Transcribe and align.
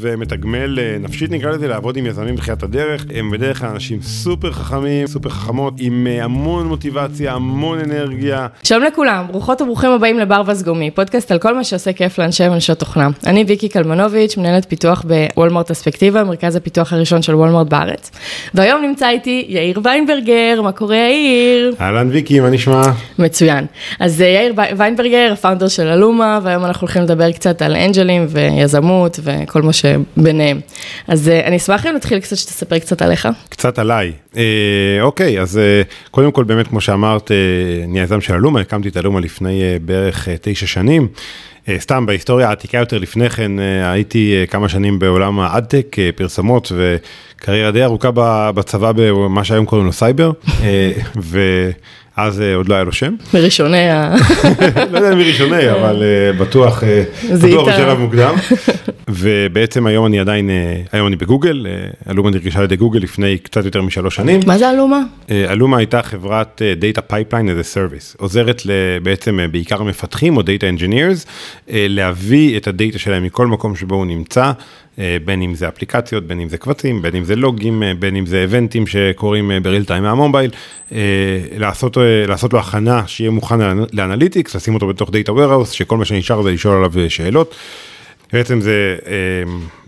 ומתגמל 0.00 0.78
אה, 0.78 0.96
נפשית 1.00 1.30
נקרא 1.30 1.50
לזה 1.50 1.68
לעבוד 1.68 1.96
עם 1.96 2.06
יזמים 2.06 2.34
בתחילת 2.36 2.62
הדרך. 2.62 3.06
הם 3.14 3.30
בדרך 3.30 3.58
כלל 3.58 3.68
אנשים 3.68 4.02
סופר 4.02 4.52
חכמים, 4.52 5.06
סופר 5.06 5.28
חכמות, 5.28 5.74
עם 5.78 6.06
אה, 6.10 6.24
המון 6.24 6.66
מוטיבציה, 6.66 7.32
המון 7.32 7.78
אנרגיה. 7.78 8.46
שלום 8.62 8.82
לכולם, 8.82 9.24
ברוכות 9.30 9.60
וברוכים 9.60 9.90
הבאים 9.90 10.18
לבר 10.18 10.42
וסגומי, 10.46 10.90
פודקאסט 10.90 11.32
על 11.32 11.38
כל 11.38 11.54
מה 11.54 11.64
שעושה 11.64 11.92
כיף 11.92 12.18
לאנשי 12.18 12.48
ונשות 12.48 12.78
תוכנה. 12.78 13.08
אני 13.26 13.44
ויקי 13.48 13.68
קלמנוביץ', 13.68 14.36
מנהלת 14.36 14.68
פיתוח 14.68 15.04
בוולמרט 15.36 15.70
אספקטיבה, 15.70 16.24
מרכז 16.24 16.56
הפיתוח 16.56 16.92
הראשון 16.92 17.22
של 17.22 17.34
וולמרט 17.34 17.66
בארץ. 17.66 18.10
והיום 18.54 18.82
נמצא 18.82 19.08
איתי 19.08 19.46
יאיר 19.48 19.80
ויינברגר, 19.82 20.60
מה 20.62 20.72
קורה 20.72 20.96
יאיר? 20.96 21.74
אהלן 21.80 22.08
ויקי, 22.08 22.40
מה 22.40 22.50
נשמע? 22.50 22.82
מצוין. 23.18 23.66
אז 24.00 24.22
אה, 24.22 24.26
יאיר 24.26 24.54
ויינברגר, 24.76 25.30
הפאונדר 25.32 25.68
של 25.68 25.86
אלומה, 25.86 26.40
והיום 26.42 26.64
אנחנו 26.64 26.80
הולכים 26.80 27.02
לדבר 27.02 27.32
קצת 27.32 27.62
על 27.62 27.76
אנג'לים 27.76 28.26
ויזמות 28.28 29.20
וכל 29.22 29.62
מה 29.62 29.72
שביניהם. 30.16 30.60
אז 31.08 31.28
אה, 31.28 31.46
אני 31.46 31.56
אשמח 31.56 31.86
אם 31.86 31.94
נתחיל 31.94 32.20
קצת 32.20 32.36
שתספר 32.36 32.78
קצת 32.78 33.02
עליך. 33.02 33.28
קצת 33.48 33.78
עליי. 33.78 34.12
אה, 34.36 34.42
אוקיי, 35.00 35.40
אז 35.40 35.58
אה, 35.58 35.82
קודם 36.10 36.30
כל 36.32 36.44
באמת 36.44 36.68
כמו 36.68 36.80
שאמרת, 36.80 37.30
אה, 37.30 37.36
אני 37.84 38.00
היזם 38.00 38.20
של 38.20 38.34
אלומה, 38.34 38.60
הקמתי 38.60 38.88
את 38.88 38.96
אלומה 38.96 39.20
לפני 39.20 39.62
אה, 39.62 39.76
בערך 39.82 40.28
אה, 40.28 40.34
תשע 40.40 40.66
שנים. 40.66 41.08
סתם 41.78 42.06
בהיסטוריה 42.06 42.48
העתיקה 42.48 42.78
יותר 42.78 42.98
לפני 42.98 43.30
כן 43.30 43.52
הייתי 43.84 44.34
כמה 44.50 44.68
שנים 44.68 44.98
בעולם 44.98 45.40
האדטק, 45.40 45.96
פרסמות 46.16 46.72
וקריירה 46.76 47.70
די 47.70 47.84
ארוכה 47.84 48.10
בצבא 48.54 48.92
במה 48.96 49.44
שהיום 49.44 49.66
קוראים 49.66 49.86
לו 49.86 49.92
סייבר, 49.92 50.32
ואז 52.16 52.40
עוד 52.40 52.68
לא 52.68 52.74
היה 52.74 52.84
לו 52.84 52.92
שם. 52.92 53.14
מראשוני 53.34 53.90
ה... 53.90 54.14
לא 54.92 54.98
יודע 54.98 55.14
מי 55.14 55.24
ראשוני, 55.24 55.70
אבל 55.70 56.02
בטוח. 56.38 56.82
בטוח 57.42 57.68
בשלב 57.68 57.98
מוקדם. 57.98 58.34
ובעצם 59.08 59.86
היום 59.86 60.06
אני 60.06 60.20
עדיין, 60.20 60.50
אה, 60.50 60.80
היום 60.92 61.06
אני 61.06 61.16
בגוגל, 61.16 61.66
אה, 61.68 62.12
אלומה 62.12 62.30
נרכשה 62.30 62.58
על 62.58 62.64
ידי 62.64 62.76
גוגל 62.76 63.00
לפני 63.00 63.38
קצת 63.38 63.64
יותר 63.64 63.82
משלוש 63.82 64.16
שנים. 64.16 64.40
מה 64.46 64.58
זה 64.58 64.70
אלומה? 64.70 65.02
אה, 65.30 65.52
אלומה 65.52 65.76
הייתה 65.76 66.02
חברת 66.02 66.62
Data 66.80 67.00
Pipeline 67.12 67.32
as 67.32 67.64
a 67.64 67.74
Service, 67.74 68.16
עוזרת 68.16 68.62
בעצם 69.02 69.38
בעיקר 69.50 69.80
המפתחים 69.80 70.36
או 70.36 70.40
Data 70.40 70.78
Engineers 70.78 71.28
להביא 71.68 72.56
את 72.56 72.66
הדאטה 72.66 72.98
שלהם 72.98 73.24
מכל 73.24 73.46
מקום 73.46 73.76
שבו 73.76 73.94
הוא 73.94 74.06
נמצא, 74.06 74.52
בין 75.24 75.42
אם 75.42 75.54
זה 75.54 75.68
אפליקציות, 75.68 76.26
בין 76.26 76.40
אם 76.40 76.48
זה 76.48 76.58
קבצים, 76.58 77.02
בין 77.02 77.14
אם 77.16 77.24
זה 77.24 77.36
לוגים, 77.36 77.82
בין 77.98 78.16
אם 78.16 78.26
זה 78.26 78.42
איבנטים 78.42 78.86
שקורים 78.86 79.50
בריל 79.62 79.84
טיים 79.84 80.02
מהמובייל, 80.02 80.50
לעשות, 81.58 81.96
לעשות 82.28 82.52
לו 82.52 82.58
הכנה 82.58 83.02
שיהיה 83.06 83.30
מוכן 83.30 83.58
לאנ- 83.58 83.86
ל 83.92 83.98
analytics, 83.98 84.56
לשים 84.56 84.74
אותו 84.74 84.86
בתוך 84.86 85.10
Data 85.10 85.28
Warehouse, 85.28 85.72
שכל 85.72 85.96
מה 85.96 86.04
שנשאר 86.04 86.42
זה 86.42 86.50
לשאול 86.50 86.76
עליו 86.76 86.92
שאלות. 87.08 87.54
בעצם 88.32 88.60
זה, 88.60 88.96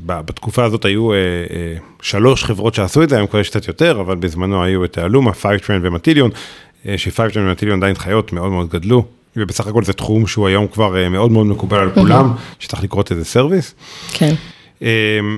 ב- 0.07 0.21
בתקופה 0.21 0.65
הזאת 0.65 0.85
היו 0.85 1.13
אה, 1.13 1.17
אה, 1.17 1.75
שלוש 2.03 2.45
חברות 2.45 2.75
שעשו 2.75 3.03
את 3.03 3.09
זה, 3.09 3.17
היום 3.17 3.27
כבר 3.27 3.41
יש 3.41 3.51
קצת 3.51 3.69
יותר, 3.69 4.01
אבל 4.01 4.17
בזמנו 4.17 4.65
היו 4.65 4.85
את 4.85 4.99
אלומה, 4.99 5.33
פייבטרן 5.33 5.87
ומטיליון, 5.87 6.31
שפייבטרן 6.97 7.47
ומטיליון 7.47 7.79
עדיין 7.79 7.95
חיות, 7.95 8.33
מאוד 8.33 8.51
מאוד 8.51 8.69
גדלו, 8.69 9.05
ובסך 9.37 9.67
הכל 9.67 9.85
זה 9.85 9.93
תחום 9.93 10.27
שהוא 10.27 10.47
היום 10.47 10.67
כבר 10.67 10.97
אה, 10.97 11.09
מאוד 11.09 11.31
מאוד 11.33 11.47
מקובל 11.47 11.79
על 11.79 11.91
כולם, 11.95 12.33
שצריך 12.59 12.83
לקרות 12.83 13.11
איזה 13.13 13.25
service. 13.25 13.75
כן. 14.13 14.35
אה, 14.83 14.89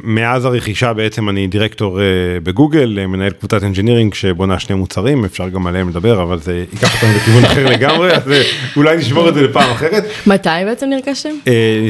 מאז 0.05 0.45
הרכישה 0.45 0.93
בעצם 0.93 1.29
אני 1.29 1.47
דירקטור 1.47 2.01
אה, 2.01 2.05
בגוגל, 2.43 2.99
אה, 3.01 3.07
מנהל 3.07 3.31
קבוצת 3.31 3.63
engineering 3.63 4.15
שבונה 4.15 4.59
שני 4.59 4.77
מוצרים, 4.77 5.25
אפשר 5.25 5.49
גם 5.49 5.67
עליהם 5.67 5.89
לדבר, 5.89 6.23
אבל 6.23 6.39
זה 6.41 6.65
ייקח 6.73 6.95
אותנו 6.95 7.17
לכיוון 7.17 7.45
אחר 7.45 7.67
לגמרי, 7.71 8.13
אז 8.13 8.31
אה, 8.31 8.43
אולי 8.77 8.97
נשמור 8.97 9.29
את 9.29 9.35
זה 9.35 9.43
לפעם 9.43 9.71
אחרת. 9.71 10.05
מתי 10.27 10.49
בעצם 10.65 10.87
נרכשתם? 10.91 11.31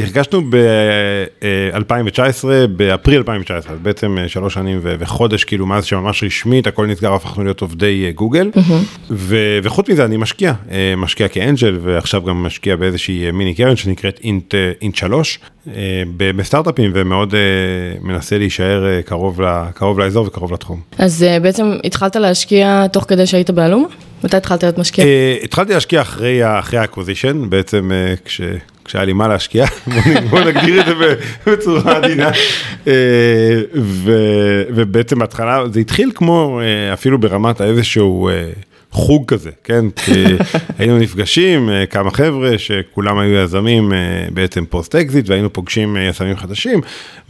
נפגשנו 0.03 0.43
ב-2019, 0.51 2.45
באפריל 2.77 3.17
2019, 3.19 3.73
אז 3.73 3.79
בעצם 3.83 4.19
שלוש 4.27 4.55
שנים 4.55 4.81
וחודש, 4.83 5.45
כאילו 5.45 5.67
מאז 5.67 5.85
שממש 5.85 6.25
רשמית, 6.25 6.67
הכל 6.67 6.87
נסגר, 6.87 7.15
הפכנו 7.15 7.45
להיות 7.45 7.61
עובדי 7.61 8.13
גוגל. 8.15 8.51
וחוץ 9.63 9.89
מזה 9.89 10.05
אני 10.05 10.17
משקיע, 10.17 10.53
משקיע 10.97 11.29
כ 11.29 11.41
angel, 11.41 11.79
ועכשיו 11.83 12.23
גם 12.23 12.43
משקיע 12.43 12.77
באיזושהי 12.77 13.31
מיני 13.31 13.55
קרן 13.55 13.77
שנקראת 13.77 14.21
אינט, 14.25 14.55
אה, 14.55 14.73
אינט 14.83 14.97
3, 14.97 15.39
אה, 15.69 15.73
ב- 16.17 16.31
בסטארט-אפים, 16.37 16.91
ומאוד 16.95 17.35
מנסה 18.03 18.39
להישאר 18.39 18.87
אה, 18.87 19.03
קרוב, 19.03 19.43
ל- 19.43 19.65
קרוב 19.75 19.99
לאזור 19.99 20.27
וקרוב 20.27 20.53
לתחום. 20.53 20.81
אז 20.99 21.23
אה, 21.23 21.41
בעצם 21.41 21.73
התחלת 21.85 22.17
להשקיע 22.17 22.87
תוך 22.93 23.05
כדי 23.09 23.27
שהיית 23.27 23.51
באלומה? 23.51 23.89
מתי 24.25 24.37
התחלת 24.37 24.63
להיות 24.63 24.79
משקיע? 24.79 25.05
אה, 25.05 25.37
התחלתי 25.43 25.73
להשקיע 25.75 26.01
אחרי 26.03 26.43
ה 26.43 26.51
acquisition, 26.51 27.51
בעצם 27.51 27.91
כש... 28.25 28.41
כשהיה 28.85 29.05
לי 29.05 29.13
מה 29.13 29.29
להשקיע, 29.29 29.67
בוא 30.31 30.41
נגדיר 30.41 30.81
את 30.81 30.87
זה 30.87 30.95
בצורה 31.47 31.97
עדינה. 31.97 32.31
ובעצם 34.75 35.19
בהתחלה 35.19 35.63
זה 35.73 35.81
התחיל 35.81 36.11
כמו 36.15 36.61
אפילו 36.93 37.19
ברמת 37.19 37.61
איזשהו 37.61 38.31
חוג 38.93 39.25
כזה, 39.27 39.51
כן? 39.65 39.85
כי 39.91 40.25
היינו 40.79 40.99
נפגשים, 40.99 41.71
אה, 41.71 41.87
כמה 41.87 42.11
חבר'ה 42.11 42.59
שכולם 42.59 43.19
היו 43.19 43.35
יזמים 43.35 43.93
אה, 43.93 43.99
בעצם 44.33 44.65
פוסט 44.67 44.95
אקזיט 44.95 45.29
והיינו 45.29 45.53
פוגשים 45.53 45.97
אה, 45.97 46.03
יזמים 46.03 46.37
חדשים, 46.37 46.81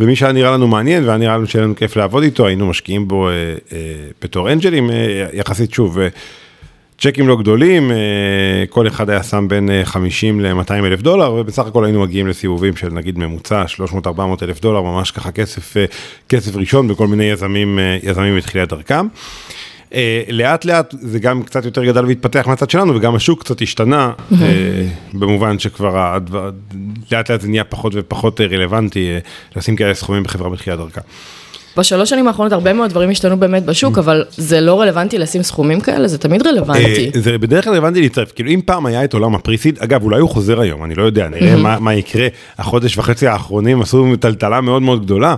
ומי 0.00 0.16
שהיה 0.16 0.32
נראה 0.32 0.50
לנו 0.50 0.68
מעניין 0.68 1.04
והיה 1.04 1.18
נראה 1.18 1.36
לנו 1.36 1.46
שיהיה 1.46 1.64
לנו 1.64 1.76
כיף 1.76 1.96
לעבוד 1.96 2.22
איתו, 2.22 2.46
היינו 2.46 2.66
משקיעים 2.66 3.08
בו 3.08 3.28
בתור 4.22 4.52
angelים, 4.52 4.90
יחסית 5.32 5.72
שוב. 5.72 5.98
checkים 6.98 7.28
לא 7.28 7.36
גדולים, 7.36 7.90
כל 8.70 8.88
אחד 8.88 9.10
היה 9.10 9.22
שם 9.22 9.48
בין 9.48 9.70
אה, 9.70 9.84
50 9.84 10.40
ל-200 10.40 10.72
אלף 10.72 11.02
דולר, 11.02 11.32
ובסך 11.32 11.66
הכל 11.66 11.84
היינו 11.84 12.00
מגיעים 12.00 12.28
לסיבובים 12.28 12.76
של 12.76 12.88
נגיד 12.88 13.18
ממוצע 13.18 13.64
300-400 13.64 14.10
אלף 14.42 14.60
דולר, 14.60 14.82
ממש 14.82 15.10
ככה 15.10 15.32
כסף, 15.32 15.74
כסף 16.28 16.56
ראשון 16.56 16.88
בכל 16.88 17.06
מיני 17.06 17.24
יזמים, 17.24 17.78
יזמים 18.02 18.36
בתחילת 18.36 18.68
דרכם. 18.68 19.06
אה, 19.94 20.22
לאט 20.28 20.64
לאט 20.64 20.94
זה 21.00 21.18
גם 21.18 21.42
קצת 21.42 21.64
יותר 21.64 21.84
גדל 21.84 22.04
והתפתח 22.06 22.44
מהצד 22.46 22.70
שלנו, 22.70 22.94
וגם 22.96 23.14
השוק 23.14 23.40
קצת 23.40 23.62
השתנה, 23.62 24.12
אה, 24.32 24.36
במובן 25.14 25.58
שכבר 25.58 25.98
הדבר- 26.14 26.50
לאט 27.12 27.30
לאט 27.30 27.40
זה 27.40 27.48
נהיה 27.48 27.64
פחות 27.64 27.92
ופחות 27.96 28.40
אה, 28.40 28.46
רלוונטי 28.46 29.10
אה, 29.10 29.18
לשים 29.56 29.76
כאלה 29.76 29.94
סכומים 29.94 30.22
בחברה 30.22 30.50
בתחילת 30.50 30.78
דרכה. 30.78 31.00
בשלוש 31.76 32.10
שנים 32.10 32.28
האחרונות 32.28 32.52
הרבה 32.52 32.72
מאוד 32.72 32.90
דברים 32.90 33.10
השתנו 33.10 33.36
באמת 33.36 33.64
בשוק, 33.64 33.98
אבל 33.98 34.24
זה 34.36 34.60
לא 34.60 34.80
רלוונטי 34.80 35.18
לשים 35.18 35.42
סכומים 35.42 35.80
כאלה? 35.80 36.08
זה 36.08 36.18
תמיד 36.18 36.46
רלוונטי. 36.46 37.10
אה, 37.14 37.20
זה 37.20 37.38
בדרך 37.38 37.64
כלל 37.64 37.72
רלוונטי 37.72 38.00
להצטרף, 38.00 38.32
כאילו 38.32 38.50
אם 38.50 38.60
פעם 38.64 38.86
היה 38.86 39.04
את 39.04 39.14
עולם 39.14 39.34
הפריסיד, 39.34 39.78
אגב 39.78 40.02
אולי 40.02 40.20
הוא 40.20 40.30
חוזר 40.30 40.60
היום, 40.60 40.84
אני 40.84 40.94
לא 40.94 41.02
יודע, 41.02 41.28
נראה 41.28 41.56
מה- 41.56 41.78
מה 41.78 41.94
יקרה, 41.94 42.26
החודש 42.58 42.98
וחצי 42.98 43.26
האחרונים 43.26 43.82
עשו 43.82 44.06
טלטלה 44.20 44.60
מאוד 44.60 44.82
מאוד 44.82 45.04
גדולה. 45.04 45.34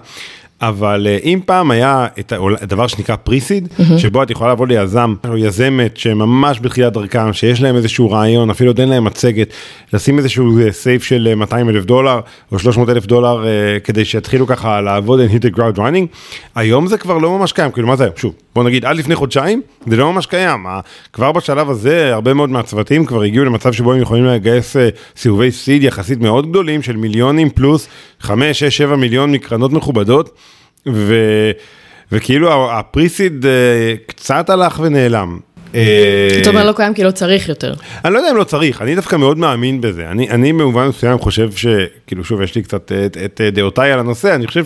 אבל 0.68 1.06
אה, 1.10 1.18
אם 1.24 1.40
פעם 1.46 1.70
היה 1.70 2.06
את 2.18 2.32
הדבר 2.60 2.86
שנקרא 2.86 3.16
פריסיד, 3.16 3.68
שבו 3.96 4.22
את 4.22 4.30
יכולה 4.30 4.52
לבוא 4.52 4.66
ליזם 4.66 5.14
או 5.28 5.36
יזמת 5.36 5.96
שממש 5.96 6.60
בתחילת 6.60 6.92
דרכם, 6.92 7.32
שיש 7.32 7.62
להם 7.62 7.76
איזשהו 7.76 8.10
רעיון, 8.10 8.50
אפילו 8.50 8.70
עוד 8.70 8.80
אין 8.80 8.88
להם 8.88 9.04
מצגת, 9.04 9.52
לשים 9.92 10.18
איזשהו 10.18 10.58
אה, 10.58 10.72
סייף 10.72 11.02
של 11.02 11.28
אה, 11.30 11.34
200 11.34 11.68
אלף 11.68 11.84
דולר 11.84 12.20
או 12.52 12.58
300 12.58 12.88
אלף 12.88 13.06
דולר 13.06 13.46
אה, 13.46 13.80
כדי 13.84 14.04
שיתחילו 14.04 14.46
ככה 14.46 14.80
לעבוד 14.80 15.20
and 15.20 15.32
hit 15.32 15.46
the 15.46 15.56
ground 15.56 15.78
running, 15.78 16.06
היום 16.54 16.86
זה 16.86 16.98
כבר 16.98 17.18
לא 17.18 17.38
ממש 17.38 17.52
קיים, 17.52 17.70
כאילו 17.70 17.88
מה 17.88 17.96
זה? 17.96 18.08
שוב, 18.16 18.34
בוא 18.54 18.64
נגיד 18.64 18.84
עד 18.84 18.96
לפני 18.96 19.14
חודשיים, 19.14 19.62
זה 19.86 19.96
לא 19.96 20.12
ממש 20.12 20.26
קיים, 20.26 20.66
כבר 21.12 21.32
בשלב 21.32 21.70
הזה 21.70 22.14
הרבה 22.14 22.34
מאוד 22.34 22.50
מהצוותים 22.50 23.06
כבר 23.06 23.22
הגיעו 23.22 23.44
למצב 23.44 23.72
שבו 23.72 23.92
הם 23.92 24.00
יכולים 24.00 24.24
לגייס 24.24 24.76
אה, 24.76 24.88
סיבובי 25.16 25.52
סיד 25.52 25.82
יחסית 25.82 26.20
מאוד 26.20 26.50
גדולים 26.50 26.82
של 26.82 26.96
מיליונים 26.96 27.50
פלוס 27.50 27.88
5, 28.20 28.58
6, 28.60 28.76
7 28.76 28.96
מיליון 28.96 29.32
מקרנות 29.32 29.72
מכובדות, 29.72 30.38
ו, 30.88 31.14
וכאילו 32.12 32.72
הפריסיד 32.72 33.46
אה, 33.46 33.94
קצת 34.06 34.50
הלך 34.50 34.80
ונעלם. 34.82 35.38
אה, 35.74 36.28
זאת 36.36 36.46
אומרת, 36.46 36.66
לא 36.66 36.72
קיים 36.72 36.94
כי 36.94 37.04
לא 37.04 37.10
צריך 37.10 37.48
יותר. 37.48 37.74
אני 38.04 38.14
לא 38.14 38.18
יודע 38.18 38.30
אם 38.30 38.36
לא 38.36 38.44
צריך, 38.44 38.82
אני 38.82 38.94
דווקא 38.94 39.16
מאוד 39.16 39.38
מאמין 39.38 39.80
בזה. 39.80 40.10
אני, 40.10 40.30
אני 40.30 40.52
במובן 40.52 40.86
מסוים 40.86 41.18
חושב 41.18 41.52
ש... 41.52 41.66
כאילו, 42.06 42.24
שוב, 42.24 42.40
יש 42.42 42.54
לי 42.54 42.62
קצת 42.62 42.92
את, 42.92 43.16
את 43.24 43.40
דעותיי 43.40 43.92
על 43.92 43.98
הנושא, 43.98 44.34
אני 44.34 44.46
חושב 44.46 44.64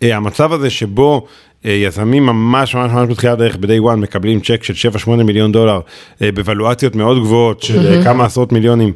שהמצב 0.00 0.52
הזה 0.52 0.70
שבו 0.70 1.26
אה, 1.66 1.72
יזמים 1.72 2.26
ממש 2.26 2.74
ממש 2.74 2.92
ממש 2.92 3.10
בתחילת 3.10 3.32
הדרך 3.32 3.56
ב-day 3.56 3.92
one 3.92 3.96
מקבלים 3.96 4.40
צ'ק 4.40 4.62
של 4.62 4.90
7-8 5.06 5.10
מיליון 5.10 5.52
דולר 5.52 5.80
אה, 6.22 6.32
בוולואציות 6.32 6.96
מאוד 6.96 7.18
גבוהות 7.18 7.62
של 7.62 7.86
אה, 7.86 8.04
כמה 8.04 8.24
עשרות 8.24 8.52
מיליונים. 8.52 8.92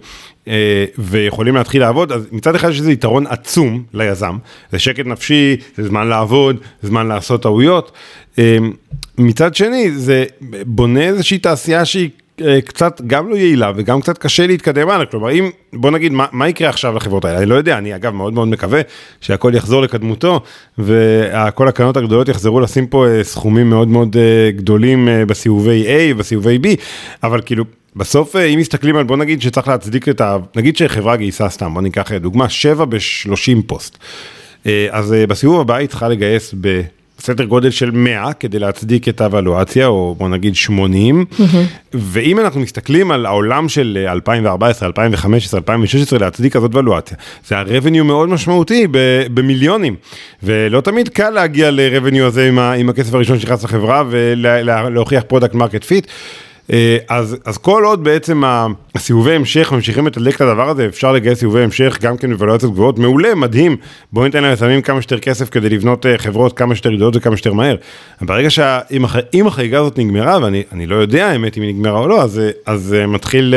אה, 0.49 0.85
ויכולים 0.99 1.55
להתחיל 1.55 1.81
לעבוד, 1.81 2.13
אז 2.13 2.27
מצד 2.33 2.55
אחד 2.55 2.71
יש 2.71 2.79
איזה 2.79 2.93
יתרון 2.93 3.27
עצום 3.27 3.83
ליזם, 3.95 4.37
זה 4.73 4.79
שקט 4.79 5.07
נפשי, 5.07 5.57
זה 5.77 5.89
זמן 5.89 6.09
לעבוד, 6.09 6.57
זמן 6.83 7.07
לעשות 7.07 7.43
טעויות. 7.43 7.93
אה, 8.39 8.59
מצד 9.19 9.55
שני, 9.55 9.91
זה 9.91 10.25
בונה 10.67 11.01
איזושהי 11.01 11.39
תעשייה 11.39 11.85
שהיא 11.85 12.11
אה, 12.45 12.61
קצת 12.61 13.01
גם 13.07 13.29
לא 13.29 13.37
יעילה 13.37 13.73
וגם 13.77 14.01
קצת 14.01 14.19
קשה 14.19 14.47
להתקדם 14.47 14.89
הלאה, 14.89 15.07
כלומר 15.07 15.33
אם, 15.33 15.51
בוא 15.73 15.91
נגיד, 15.91 16.13
מה, 16.13 16.27
מה 16.33 16.49
יקרה 16.49 16.69
עכשיו 16.69 16.95
לחברות 16.95 17.25
האלה? 17.25 17.39
אני 17.39 17.47
לא 17.47 17.55
יודע, 17.55 17.79
אני 17.79 17.95
אגב 17.95 18.15
מאוד 18.15 18.33
מאוד 18.33 18.49
מקווה 18.49 18.81
שהכל 19.21 19.53
יחזור 19.55 19.83
לקדמותו 19.83 20.41
וכל 20.79 21.69
הקרנות 21.69 21.97
הגדולות 21.97 22.29
יחזרו 22.29 22.61
לשים 22.61 22.87
פה 22.87 23.07
סכומים 23.23 23.71
מאוד 23.71 23.89
מאוד 23.89 24.17
גדולים 24.57 25.09
בסיבובי 25.27 25.85
A 25.87 26.15
ובסיבובי 26.15 26.59
B, 26.63 26.67
אבל 27.23 27.41
כאילו... 27.47 27.65
בסוף 27.99 28.37
אה, 28.37 28.45
אם 28.45 28.59
מסתכלים 28.59 28.97
על 28.97 29.05
בוא 29.05 29.17
נגיד 29.17 29.43
שצריך 29.43 29.69
להצדיק 29.69 30.09
את 30.09 30.21
ה... 30.21 30.37
נגיד 30.57 30.77
שחברה 30.77 31.17
גייסה 31.17 31.49
סתם, 31.49 31.75
בוא 31.75 31.83
ניקח 31.83 32.13
אה, 32.13 32.19
דוגמה 32.19 32.49
7 32.49 32.85
ב-30 32.85 33.63
פוסט. 33.67 33.99
אז 34.91 35.15
בסיבוב 35.29 35.61
הבא 35.61 35.75
היא 35.75 35.89
צריכה 35.89 36.09
לגייס 36.09 36.55
ב... 36.61 36.83
סדר 37.21 37.45
גודל 37.45 37.71
של 37.71 37.91
100 37.91 38.33
כדי 38.33 38.59
להצדיק 38.59 39.09
את 39.09 39.21
ה 39.21 39.27
valuציה, 39.27 39.87
או 39.87 40.15
בוא 40.19 40.29
נגיד 40.29 40.57
80. 40.57 41.25
Mm-hmm. 41.31 41.43
ואם 41.95 42.41
אנחנו 42.41 42.61
מסתכלים 42.61 43.11
על 43.11 43.27
העולם 43.27 43.69
של 43.69 44.07
2014, 44.09 44.87
2015, 44.87 45.59
2016, 45.59 46.19
להצדיק 46.19 46.53
כזאת 46.53 46.75
וולואציה, 46.75 47.17
זה 47.47 47.59
ה-revenue 47.59 48.03
מאוד 48.03 48.29
משמעותי 48.29 48.87
במיליונים. 49.35 49.97
ולא 50.43 50.81
תמיד 50.81 51.09
קל 51.09 51.31
להגיע 51.31 51.71
ל-revenue 51.71 52.23
הזה 52.23 52.49
עם, 52.49 52.59
עם 52.59 52.89
הכסף 52.89 53.15
הראשון 53.15 53.39
שנכנס 53.39 53.65
לחברה 53.65 54.05
ולהוכיח 54.11 55.23
product 55.23 55.55
market 55.55 55.85
fit. 55.85 56.07
אה, 56.73 56.97
אז, 57.09 57.37
אז 57.45 57.59
כל 57.59 57.85
עוד 57.85 58.05
בעצם 58.05 58.43
הסיבובי 58.95 59.33
המשך 59.33 59.73
ממשיכים 59.73 60.07
לתדלק 60.07 60.37
את 60.37 60.41
הדבר 60.41 60.69
הזה, 60.69 60.87
אפשר 60.87 61.13
לגייס 61.13 61.39
סיבובי 61.39 61.63
המשך 61.63 61.99
גם 62.01 62.17
כן 62.17 62.33
בוולואציות 62.33 62.73
גבוהות, 62.73 62.99
מעולה, 62.99 63.35
מדהים, 63.35 63.77
בואו 64.13 64.25
ניתן 64.25 64.45
ליזמים 64.45 64.83
כמה 64.83 65.03
שיותר 65.03 65.19
כסף 65.19 65.51
כדי 65.51 65.69
לבנות 65.69 66.07
אה, 66.07 66.19
חברות 66.19 66.59
כמה 66.59 66.75
שיותר 66.75 66.95
גדולות 66.95 67.17
וכמה 67.17 67.37
שיותר 67.37 67.53
מהר. 67.53 67.77
ברגע 68.21 68.51
שאם 68.51 69.47
החגיגה 69.47 69.81
הזאת 69.81 69.99
נגמרה, 69.99 70.39
ואני 70.43 70.87
לא 70.87 70.97
יודע 70.97 71.27
האמת 71.27 71.59
אם 71.59 71.63
היא 71.63 71.75
נגמרה 71.75 71.99
או 71.99 72.09
לא, 72.09 72.23
אז, 72.23 72.41
אז 72.67 72.95
אה, 72.99 73.07
מתחיל, 73.07 73.55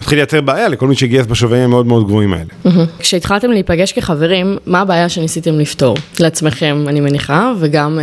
מתחיל 0.00 0.18
לייצר 0.18 0.40
בעיה 0.40 0.68
לכל 0.68 0.88
מי 0.88 0.94
שגייס 0.94 1.26
בשווים 1.26 1.62
המאוד 1.62 1.86
מאוד 1.86 2.04
גבוהים 2.04 2.32
האלה. 2.32 2.84
כשהתחלתם 2.98 3.50
להיפגש 3.50 3.92
כחברים, 3.92 4.56
מה 4.66 4.80
הבעיה 4.80 5.08
שניסיתם 5.08 5.58
לפתור? 5.58 5.96
לעצמכם, 6.20 6.84
אני 6.88 7.00
מניחה, 7.00 7.52
וגם 7.58 7.98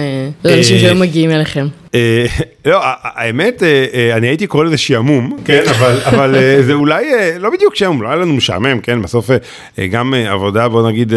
לאנשים 0.46 0.80
שהיו 0.80 0.96
מגיעים 0.96 1.32
אליכם. 1.32 1.68
לא, 2.66 2.80
האמת, 3.04 3.64
אני 4.14 4.28
הייתי 4.28 4.48
קורא 4.48 4.64
לזה 4.64 4.78
שעמום, 4.78 5.38
כן, 5.46 5.64
אבל 6.06 6.36
זה 6.66 6.74
אולי 6.74 7.06
לא 7.40 7.50
בדיוק 7.50 7.76
שעמום, 7.76 8.02
לא 8.02 8.08
היה 8.08 8.16
לנו 8.16 8.34
משעמם, 8.34 8.80
כן, 8.80 9.02
בסוף 9.02 9.30
גם 9.92 10.14
עבודה, 10.14 10.68
בוא 10.68 10.90
נגיד, 10.90 11.14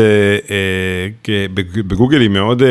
בגוגל 1.86 2.20
היא 2.20 2.28
מאוד 2.28 2.62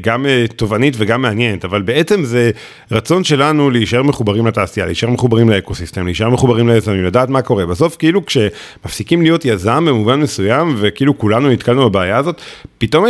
גם 0.00 0.26
תובענית 0.56 0.94
וגם 0.98 1.22
מעניינת, 1.22 1.64
אבל 1.64 1.82
בעצם 1.82 2.24
זה 2.24 2.50
רצון 2.90 3.24
שלנו 3.24 3.70
להישאר 3.70 4.02
מחוברים 4.02 4.46
לתעשייה, 4.46 4.86
להישאר 4.86 5.10
מחוברים 5.10 5.50
לאקוסיסטם, 5.50 6.04
להישאר 6.04 6.30
מחוברים 6.30 6.68
ליזמים, 6.68 7.04
לדעת 7.04 7.28
מה 7.28 7.42
קורה. 7.42 7.66
בסוף, 7.66 7.96
כאילו, 7.96 8.26
כשמפסיקים 8.26 9.22
להיות 9.22 9.44
יזם 9.44 9.84
במובן 9.84 10.20
מסוים, 10.20 10.76
וכאילו 10.80 11.18
כולנו 11.18 11.48
נתקלנו 11.48 11.90
בבעיה 11.90 12.16
הזאת, 12.16 12.40
פתאום 12.78 13.04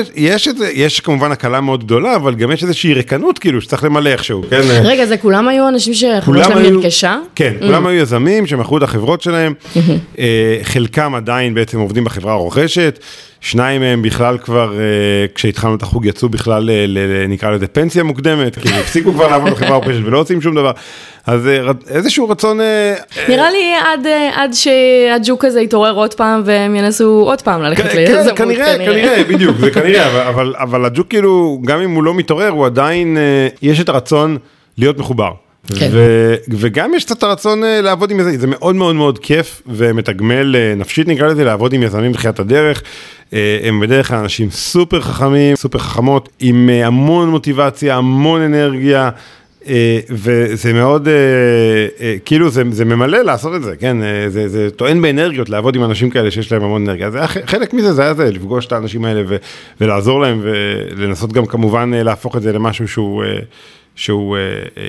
יש 0.75 1.01
כמובן 1.01 1.33
הקלה 1.33 1.61
מאוד 1.61 1.85
גדולה, 1.85 2.17
אבל 2.17 2.35
גם 2.35 2.53
יש 2.53 2.63
איזושהי 2.63 2.95
ריקנות, 2.95 3.39
כאילו, 3.39 3.61
שצריך 3.61 3.85
למלא 3.85 4.02
איכשהו, 4.07 4.45
כן? 4.51 4.61
רגע, 4.85 5.07
זה 5.07 5.17
כולם 5.17 5.49
היו 5.49 5.69
אנשים 5.69 5.95
שהחברה 5.95 6.45
שלהם 6.45 6.77
נרכשה? 6.77 7.19
כן, 7.35 7.53
mm. 7.61 7.65
כולם 7.67 7.87
היו 7.87 8.03
יזמים 8.03 8.47
שמכרו 8.47 8.79
את 8.79 8.83
החברות 8.83 9.23
שלהם, 9.23 9.55
אה, 10.19 10.59
חלקם 10.63 11.15
עדיין 11.15 11.55
בעצם 11.55 11.81
עובדים 11.81 12.05
בחברה 12.05 12.33
הרוכשת, 12.33 12.99
שניים 13.43 13.81
מהם 13.81 14.03
בכלל 14.03 14.39
כבר, 14.39 14.73
אה, 14.79 15.27
כשהתחלנו 15.35 15.75
את 15.75 15.83
החוג, 15.83 16.07
יצאו 16.07 16.29
בכלל, 16.29 16.71
נקרא 17.29 17.51
לזה 17.51 17.67
פנסיה 17.67 18.03
מוקדמת, 18.03 18.59
כי 18.59 18.69
הפסיקו 18.69 19.13
כבר 19.13 19.29
לעבוד 19.29 19.53
בחברה 19.53 19.69
הרוכשת 19.71 20.01
ולא 20.05 20.19
עושים 20.19 20.41
שום 20.41 20.55
דבר. 20.55 20.71
אז 21.27 21.47
אה, 21.47 21.71
איזשהו 21.89 22.29
רצון... 22.29 22.61
נראה 23.29 23.51
לי 23.51 23.75
עד 24.35 24.51
שהג'וק 24.53 25.45
הזה 25.45 25.61
יתעורר 25.61 25.95
עוד 25.95 26.15
פעם 26.15 26.43
והם 26.45 26.77
ינסו 26.77 27.23
עוד 27.27 27.43
פעם 27.43 27.63
ללכת 27.63 27.93
כן, 27.93 27.99
ליזמות. 27.99 28.37
כנראה, 28.37 28.77
כנראה, 28.79 29.25
בדיוק, 29.31 29.57
זה 29.57 29.71
כנראה, 29.71 30.29
אבל 30.59 30.85
הג'וק 30.85 31.09
כאילו, 31.09 31.61
גם 31.65 31.81
אם 31.81 31.91
הוא 31.91 32.03
לא 32.03 32.15
מתעורר, 32.15 32.49
הוא 32.49 32.67
עדיין, 32.67 33.17
יש 33.63 33.81
את 33.81 33.89
הרצון 33.89 34.37
להיות 34.79 34.99
מחובר. 34.99 35.33
כן. 35.67 35.89
ו- 35.93 36.35
וגם 36.49 36.95
יש 36.95 37.05
קצת 37.05 37.23
הרצון 37.23 37.65
אה, 37.65 37.81
לעבוד 37.81 38.11
עם 38.11 38.21
יזמים, 38.21 38.41
זה 38.41 38.47
מאוד 38.47 38.77
מאוד 38.77 38.95
מאוד 38.95 39.19
כיף 39.19 39.63
ומתגמל 39.67 40.57
אה, 40.57 40.75
נפשית 40.75 41.09
נקרא 41.09 41.29
לזה, 41.29 41.45
לעבוד 41.45 41.73
עם 41.73 41.83
יזמים 41.83 42.13
בתחילת 42.13 42.41
הדרך. 42.41 42.83
אה, 43.33 43.59
הם 43.63 43.81
בדרך 43.81 44.09
כלל 44.09 44.19
אנשים 44.19 44.51
סופר 44.51 45.01
חכמים, 45.01 45.57
סופר 45.57 45.79
חכמות, 45.79 46.29
עם 46.41 46.69
המון 46.69 47.29
מוטיבציה, 47.29 47.97
המון 47.97 48.41
אנרגיה. 48.41 49.11
וזה 50.11 50.73
מאוד, 50.73 51.09
כאילו 52.25 52.51
זה, 52.51 52.63
זה 52.71 52.85
ממלא 52.85 53.23
לעשות 53.23 53.55
את 53.55 53.63
זה, 53.63 53.77
כן, 53.77 53.97
זה, 54.29 54.49
זה 54.49 54.71
טוען 54.71 55.03
באנרגיות 55.03 55.49
לעבוד 55.49 55.77
עם 55.77 55.85
אנשים 55.85 56.11
כאלה 56.11 56.31
שיש 56.31 56.53
להם 56.53 56.65
המון 56.65 56.83
אנרגיה, 56.83 57.11
זה 57.11 57.19
היה, 57.19 57.29
חלק 57.29 57.75
מזה 57.75 57.93
זה 57.93 58.03
היה 58.03 58.15
זה, 58.15 58.31
לפגוש 58.31 58.67
את 58.67 58.73
האנשים 58.73 59.05
האלה 59.05 59.23
ו, 59.29 59.37
ולעזור 59.81 60.21
להם 60.21 60.41
ולנסות 60.45 61.33
גם 61.33 61.47
כמובן 61.47 61.91
להפוך 61.95 62.37
את 62.37 62.43
זה 62.43 62.53
למשהו 62.53 62.89
שהוא... 62.89 63.23
שהוא, 63.97 64.37
אה, 64.37 64.43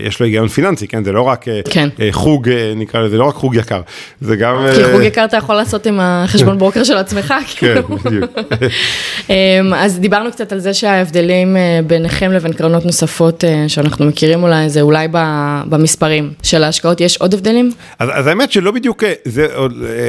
יש 0.07 0.19
לו 0.19 0.25
היגיון 0.25 0.47
פיננסי, 0.47 0.88
כן? 0.88 1.03
זה 1.03 1.11
לא 1.11 1.21
רק 1.21 1.47
אה, 1.47 1.59
כן. 1.69 1.89
אה, 2.01 2.07
חוג, 2.11 2.50
נקרא 2.75 3.01
לזה, 3.01 3.17
לא 3.17 3.23
רק 3.23 3.35
חוג 3.35 3.55
יקר, 3.55 3.81
זה 4.21 4.35
גם... 4.35 4.65
כי 4.75 4.83
חוג 4.91 5.01
יקר 5.01 5.25
אתה 5.25 5.38
יכול 5.38 5.55
לעשות 5.55 5.85
עם 5.85 6.00
החשבון 6.01 6.57
ברוקר 6.57 6.83
של 6.83 6.97
עצמך, 6.97 7.33
כן, 7.55 7.73
כאילו. 7.73 7.97
בדיוק. 7.97 8.31
אמ, 9.29 9.73
אז 9.75 10.00
דיברנו 10.00 10.31
קצת 10.31 10.51
על 10.51 10.59
זה 10.59 10.73
שההבדלים 10.73 11.57
ביניכם 11.88 12.31
לבין 12.31 12.53
קרנות 12.53 12.85
נוספות 12.85 13.44
שאנחנו 13.67 14.05
מכירים 14.05 14.44
אולי, 14.44 14.69
זה 14.69 14.81
אולי 14.81 15.07
במספרים 15.69 16.33
של 16.44 16.63
ההשקעות, 16.63 17.01
יש 17.01 17.17
עוד 17.17 17.33
הבדלים? 17.33 17.71
אז, 18.00 18.09
אז 18.13 18.27
האמת 18.27 18.51
שלא 18.51 18.71
בדיוק, 18.71 19.03
זה, 19.25 19.47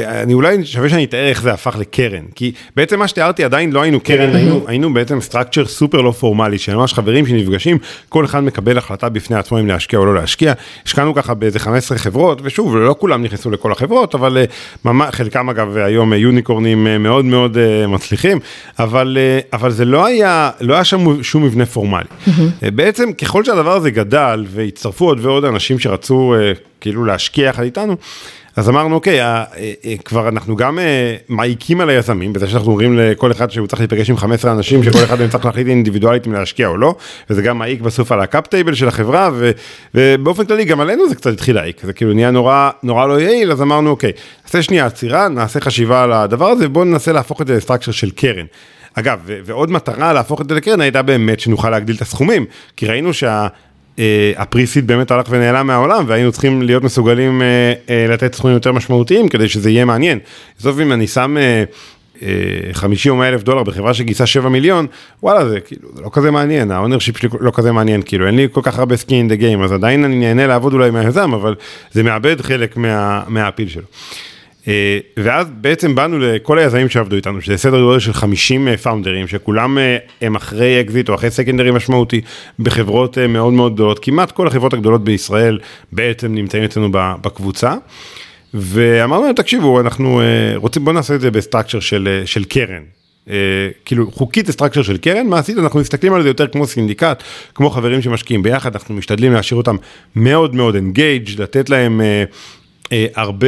אני 0.05 0.33
אולי 0.33 0.65
שווה 0.65 0.89
שאני 0.89 1.03
אתאר 1.03 1.27
איך 1.27 1.41
זה 1.41 1.53
הפך 1.53 1.75
לקרן, 1.79 2.23
כי 2.35 2.51
בעצם 2.75 2.99
מה 2.99 3.07
שתיארתי 3.07 3.43
עדיין 3.43 3.71
לא 3.71 3.81
היינו 3.81 3.99
קרן, 3.99 4.35
היינו, 4.35 4.65
היינו 4.67 4.93
בעצם 4.93 5.21
סטרקצ'ר 5.21 5.65
סופר 5.65 6.01
לא 6.01 6.11
פורמלי, 6.11 6.57
של 6.57 6.75
ממש 6.75 6.93
חברים 6.93 7.27
שנפגשים, 7.27 7.77
כל 8.09 8.25
אחד 8.25 8.39
מקבל 8.39 8.77
החלטה 8.85 9.09
בפני 9.09 9.35
עצמו 9.35 9.59
אם 9.59 9.67
להשקיע 9.67 9.99
או 9.99 10.05
לא 10.05 10.15
להשקיע. 10.15 10.53
השקענו 10.85 11.13
ככה 11.13 11.33
באיזה 11.33 11.59
15 11.59 11.97
חברות, 11.97 12.39
ושוב, 12.43 12.77
לא 12.77 12.95
כולם 12.99 13.23
נכנסו 13.23 13.51
לכל 13.51 13.71
החברות, 13.71 14.15
אבל 14.15 14.37
אה, 14.85 15.11
חלקם 15.11 15.49
אגב 15.49 15.77
היום 15.77 16.13
יוניקורנים 16.13 16.87
אה, 16.87 16.97
מאוד 16.97 17.25
מאוד 17.25 17.57
אה, 17.57 17.87
מצליחים, 17.87 18.39
אבל, 18.79 19.17
אבל 19.53 19.71
זה 19.71 19.85
לא 19.85 20.05
היה, 20.05 20.51
לא 20.61 20.73
היה 20.73 20.83
שם 20.83 21.23
שום 21.23 21.43
מבנה 21.43 21.65
פורמלי. 21.65 22.05
בעצם 22.61 23.13
ככל 23.13 23.43
שהדבר 23.43 23.75
הזה 23.75 23.91
גדל 23.91 24.45
והצטרפו 24.49 25.05
עוד 25.05 25.25
ועוד 25.25 25.45
אנשים 25.45 25.79
שרצו 25.79 26.35
כאילו 26.85 27.05
להשקיע 27.05 27.47
יחד 27.47 27.63
איתנו, 27.63 27.95
אז 28.55 28.69
אמרנו, 28.69 28.95
אוקיי, 28.95 29.21
אה, 29.21 29.43
אה, 29.85 29.95
כבר 30.05 30.27
אנחנו 30.27 30.55
גם 30.55 30.79
אה, 30.79 31.15
מעיקים 31.29 31.81
על 31.81 31.89
היזמים, 31.89 32.33
בזה 32.33 32.47
שאנחנו 32.47 32.71
אומרים 32.71 32.97
לכל 32.97 33.31
אחד 33.31 33.51
שהוא 33.51 33.67
צריך 33.67 33.79
להיפגש 33.79 34.09
עם 34.09 34.17
15 34.17 34.51
אנשים, 34.51 34.83
שכל 34.83 35.03
אחד 35.03 35.19
מהם 35.19 35.29
צריך 35.29 35.45
להחליט 35.45 35.67
אינדיבידואלית 35.67 36.27
אם 36.27 36.33
להשקיע 36.33 36.67
או 36.67 36.77
לא, 36.77 36.95
וזה 37.29 37.41
גם 37.41 37.57
מעיק 37.57 37.81
בסוף 37.81 38.11
על 38.11 38.21
ה 38.21 38.27
cap 38.27 38.47
table 38.47 38.73
של 38.73 38.87
החברה, 38.87 39.29
ו, 39.33 39.51
ובאופן 39.95 40.45
כללי 40.45 40.65
גם 40.65 40.79
עלינו 40.79 41.09
זה 41.09 41.15
קצת 41.15 41.33
התחיל 41.33 41.55
להעיק, 41.55 41.81
זה 41.83 41.93
כאילו 41.93 42.13
נהיה 42.13 42.31
נורא, 42.31 42.69
נורא 42.83 43.07
לא 43.07 43.21
יעיל, 43.21 43.51
אז 43.51 43.61
אמרנו, 43.61 43.89
אוקיי, 43.89 44.11
נעשה 44.45 44.61
שנייה 44.61 44.85
עצירה, 44.85 45.27
נעשה 45.27 45.59
חשיבה 45.59 46.03
על 46.03 46.13
הדבר 46.13 46.47
הזה, 46.47 46.69
בואו 46.69 46.85
ננסה 46.85 47.11
להפוך 47.11 47.41
את 47.41 47.47
זה 47.47 47.55
ל 47.55 47.59
structure 47.59 47.91
של 47.91 48.09
קרן. 48.11 48.45
אגב, 48.93 49.19
ועוד 49.45 49.71
מטרה 49.71 50.13
להפוך 50.13 50.41
את 50.41 50.49
זה 50.49 50.55
לקרן 50.55 50.81
הייתה 50.81 51.01
באמת 51.01 51.39
שנוכל 51.39 51.69
להגדיל 51.69 51.95
את 51.95 52.01
הסכומים, 52.01 52.45
כי 52.77 52.87
ראינו 52.87 53.13
שה... 53.13 53.47
אה, 53.99 54.31
ה 54.37 54.43
pre-seed 54.43 54.87
באמת 54.87 55.11
הלך 55.11 55.25
ונעלם 55.29 55.67
מהעולם 55.67 56.03
והיינו 56.07 56.31
צריכים 56.31 56.61
להיות 56.61 56.83
מסוגלים 56.83 57.41
אה, 57.41 57.73
אה, 57.89 58.05
לתת 58.09 58.35
סכומים 58.35 58.53
יותר 58.53 58.71
משמעותיים 58.71 59.29
כדי 59.29 59.49
שזה 59.49 59.69
יהיה 59.69 59.85
מעניין. 59.85 60.19
בסוף 60.59 60.79
אם 60.79 60.91
אני 60.91 61.07
שם 61.07 61.37
50 62.73 63.11
או 63.11 63.17
100 63.17 63.29
אלף 63.29 63.43
דולר 63.43 63.63
בחברה 63.63 63.93
שגייסה 63.93 64.25
7 64.25 64.49
מיליון, 64.49 64.87
וואלה 65.23 65.49
זה 65.49 65.59
כאילו 65.59 65.89
זה 65.95 66.01
לא 66.01 66.09
כזה 66.13 66.31
מעניין, 66.31 66.71
ה 66.71 66.76
ownership 66.76 67.17
שלי 67.17 67.29
לא 67.39 67.51
כזה 67.55 67.71
מעניין, 67.71 68.01
כאילו 68.05 68.27
אין 68.27 68.35
לי 68.35 68.47
כל 68.51 68.61
כך 68.63 68.79
הרבה 68.79 68.97
skin 68.97 69.27
the 69.27 69.35
game, 69.35 69.61
אז 69.61 69.71
עדיין 69.71 70.03
אני 70.03 70.15
נהנה 70.15 70.47
לעבוד 70.47 70.73
אולי 70.73 70.91
מהיזם, 70.91 71.33
אבל 71.33 71.55
זה 71.91 72.03
מאבד 72.03 72.41
חלק 72.41 72.77
מה, 72.77 73.23
מה 73.27 73.37
appeal 73.37 73.69
שלו. 73.69 73.83
אה, 74.67 74.99
ואז 75.17 75.47
בעצם 75.61 75.95
באנו 75.95 76.19
לכל 76.19 76.59
היזמים 76.59 76.89
שעבדו 76.89 77.15
איתנו, 77.15 77.41
שזה 77.41 77.57
סדר 77.57 77.81
גודל 77.81 77.99
של 77.99 78.13
50 78.13 78.75
founderים, 78.75 79.21
אה, 79.21 79.27
שכולם 79.27 79.77
אה, 79.77 79.97
הם 80.21 80.35
אחרי 80.35 80.81
אקזיט 80.81 81.09
או 81.09 81.15
אחרי 81.15 81.31
secondary 81.31 81.71
משמעותי, 81.71 82.21
בחברות 82.59 83.17
מאוד 83.17 83.53
מאוד 83.53 83.73
גדולות, 83.73 83.99
כמעט 83.99 84.31
כל 84.31 84.47
החברות 84.47 84.73
הגדולות 84.73 85.03
בישראל 85.03 85.59
בעצם 85.91 86.35
נמצאים 86.35 86.63
אצלנו 86.63 86.89
בקבוצה. 86.91 87.73
ואמרנו 88.53 89.25
להם, 89.25 89.35
תקשיבו, 89.35 89.79
אנחנו 89.79 90.21
רוצים, 90.55 90.85
בואו 90.85 90.95
נעשה 90.95 91.15
את 91.15 91.21
זה 91.21 91.31
ב 91.31 91.36
structure 91.36 91.79
של, 91.79 92.21
של 92.25 92.43
קרן. 92.43 92.81
Uh, 93.25 93.29
כאילו 93.85 94.11
חוקית 94.11 94.51
structure 94.51 94.83
של 94.83 94.97
קרן, 94.97 95.27
מעשית 95.27 95.57
אנחנו 95.57 95.79
מסתכלים 95.79 96.13
על 96.13 96.23
זה 96.23 96.29
יותר 96.29 96.47
כמו 96.47 96.67
syndicate, 96.67 97.23
כמו 97.55 97.69
חברים 97.69 98.01
שמשקיעים 98.01 98.43
ביחד, 98.43 98.75
אנחנו 98.75 98.95
משתדלים 98.95 99.33
להשאיר 99.33 99.57
אותם 99.57 99.75
מאוד 100.15 100.55
מאוד 100.55 100.75
engaged, 100.75 101.41
לתת 101.41 101.69
להם 101.69 102.01
uh, 102.01 102.35
הרבה 103.15 103.47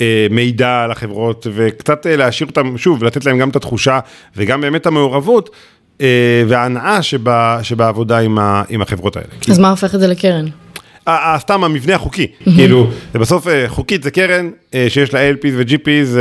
אה, 0.00 0.26
מידע 0.30 0.82
על 0.82 0.90
החברות 0.90 1.46
וקצת 1.54 2.06
אה, 2.06 2.16
להשאיר 2.16 2.48
אותם, 2.48 2.78
שוב, 2.78 3.04
לתת 3.04 3.24
להם 3.24 3.38
גם 3.38 3.48
את 3.48 3.56
התחושה 3.56 3.98
וגם 4.36 4.60
באמת 4.60 4.86
המעורבות 4.86 5.50
וההנאה 6.48 7.02
שבה, 7.02 7.58
שבעבודה 7.62 8.18
עם, 8.18 8.38
ה, 8.38 8.62
עם 8.68 8.82
החברות 8.82 9.16
האלה. 9.16 9.28
אז 9.50 9.58
מה 9.58 9.70
הופך 9.70 9.94
את 9.94 10.00
זה 10.00 10.06
לקרן? 10.06 10.46
סתם 11.38 11.64
המבנה 11.64 11.94
החוקי, 11.94 12.26
כאילו, 12.44 12.90
זה 13.12 13.18
בסוף 13.18 13.46
חוקית 13.66 14.02
זה 14.02 14.10
קרן, 14.10 14.46
אה, 14.46 14.50
שיש 14.88 15.14
לה 15.14 15.30
LPs 15.30 15.52
ו-GPs, 15.56 16.18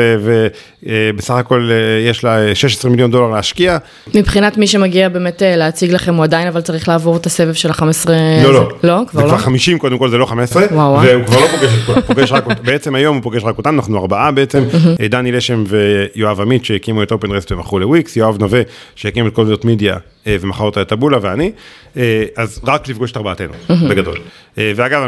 ובסך 0.84 1.34
הכל 1.34 1.70
אה, 1.72 2.10
יש 2.10 2.24
לה 2.24 2.56
16 2.56 2.92
מיליון 2.92 3.12
דולר 3.12 3.30
להשקיע. 3.30 3.78
מבחינת 4.14 4.58
מי 4.58 4.68
שמגיע 4.68 5.10
באמת 5.10 5.44
אה, 5.44 5.56
להציג 5.56 5.92
לכם, 5.92 6.16
הוא 6.16 6.24
עדיין 6.24 6.48
אבל 6.48 6.62
צריך 6.62 6.88
לעבור 6.88 7.18
את 7.18 7.26
הסבב 7.26 7.54
של 7.54 7.70
ה-15... 7.70 8.10
לא, 8.44 8.54
לא. 8.54 8.70
לא? 8.84 9.00
זה 9.00 9.12
כבר 9.12 9.22
כבר 9.22 9.32
לא? 9.32 9.38
50 9.38 9.78
קודם 9.78 9.98
כל, 9.98 10.10
זה 10.10 10.18
לא 10.18 10.26
15. 10.26 10.64
וואו, 10.72 10.92
וואו. 10.92 11.04
והוא 11.04 11.26
כבר 11.26 11.40
לא 11.40 11.48
פוגש 11.48 11.74
את 11.80 11.86
כולם, 11.86 12.02
פוגש 12.02 12.32
רק 12.32 12.46
אותם. 12.46 12.64
בעצם 12.72 12.96
היום 12.96 13.16
הוא 13.16 13.24
פוגש 13.24 13.44
רק 13.44 13.58
אותנו, 13.58 13.80
אנחנו 13.80 13.98
ארבעה 13.98 14.32
בעצם. 14.32 14.64
אה, 15.02 15.08
דני 15.08 15.32
לשם 15.32 15.64
ויואב 15.68 16.42
עמית 16.42 16.66
שהקימו 16.66 17.04
את 17.04 17.12
OpenRest 17.12 17.52
ומכרו 17.52 17.80
לוויקס, 17.80 18.18
יואב 18.18 18.38
נווה 18.40 18.62
שהקים 18.96 19.28
את 19.28 19.34
Convert 19.34 19.66
Media 19.66 19.98
אה, 20.28 20.38
ומכר 20.42 20.64
אותה 20.64 20.82
לטבולה 20.82 21.18
ואני. 21.22 21.52
אה, 21.98 22.24
אז 22.36 22.60
רק 22.64 22.88
לפגוש 22.88 23.12
את 23.12 23.18
ארבעתנו, 23.18 23.54
בגדול. 23.90 24.18
אה, 24.58 24.72
ואגב, 24.76 25.02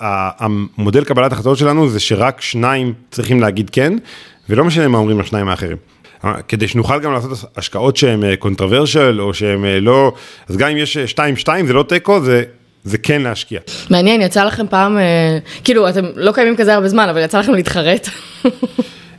המודל 0.00 1.04
קבלת 1.04 1.32
החלטות 1.32 1.58
שלנו 1.58 1.88
זה 1.88 2.00
שרק 2.00 2.40
שניים 2.40 2.81
צריכים 3.10 3.40
להגיד 3.40 3.70
כן, 3.70 3.92
ולא 4.48 4.64
משנה 4.64 4.88
מה 4.88 4.98
אומרים 4.98 5.20
השניים 5.20 5.48
האחרים. 5.48 5.76
אה, 6.24 6.34
כדי 6.48 6.68
שנוכל 6.68 7.00
גם 7.00 7.12
לעשות 7.12 7.30
השקעות 7.56 7.96
שהן 7.96 8.34
controversial 8.36 9.20
או 9.20 9.34
שהן 9.34 9.64
אה, 9.64 9.80
לא, 9.80 10.12
אז 10.48 10.56
גם 10.56 10.68
אם 10.68 10.76
יש 10.76 10.96
2-2 11.44 11.48
זה 11.66 11.72
לא 11.72 11.82
תיקו, 11.82 12.20
זה, 12.20 12.42
זה 12.84 12.98
כן 12.98 13.22
להשקיע. 13.22 13.60
מעניין, 13.90 14.20
יצא 14.20 14.44
לכם 14.44 14.66
פעם, 14.70 14.98
אה, 14.98 15.38
כאילו, 15.64 15.88
אתם 15.88 16.04
לא 16.14 16.32
קיימים 16.32 16.56
כזה 16.56 16.74
הרבה 16.74 16.88
זמן, 16.88 17.08
אבל 17.08 17.24
יצא 17.24 17.38
לכם 17.38 17.54
להתחרט. 17.54 18.08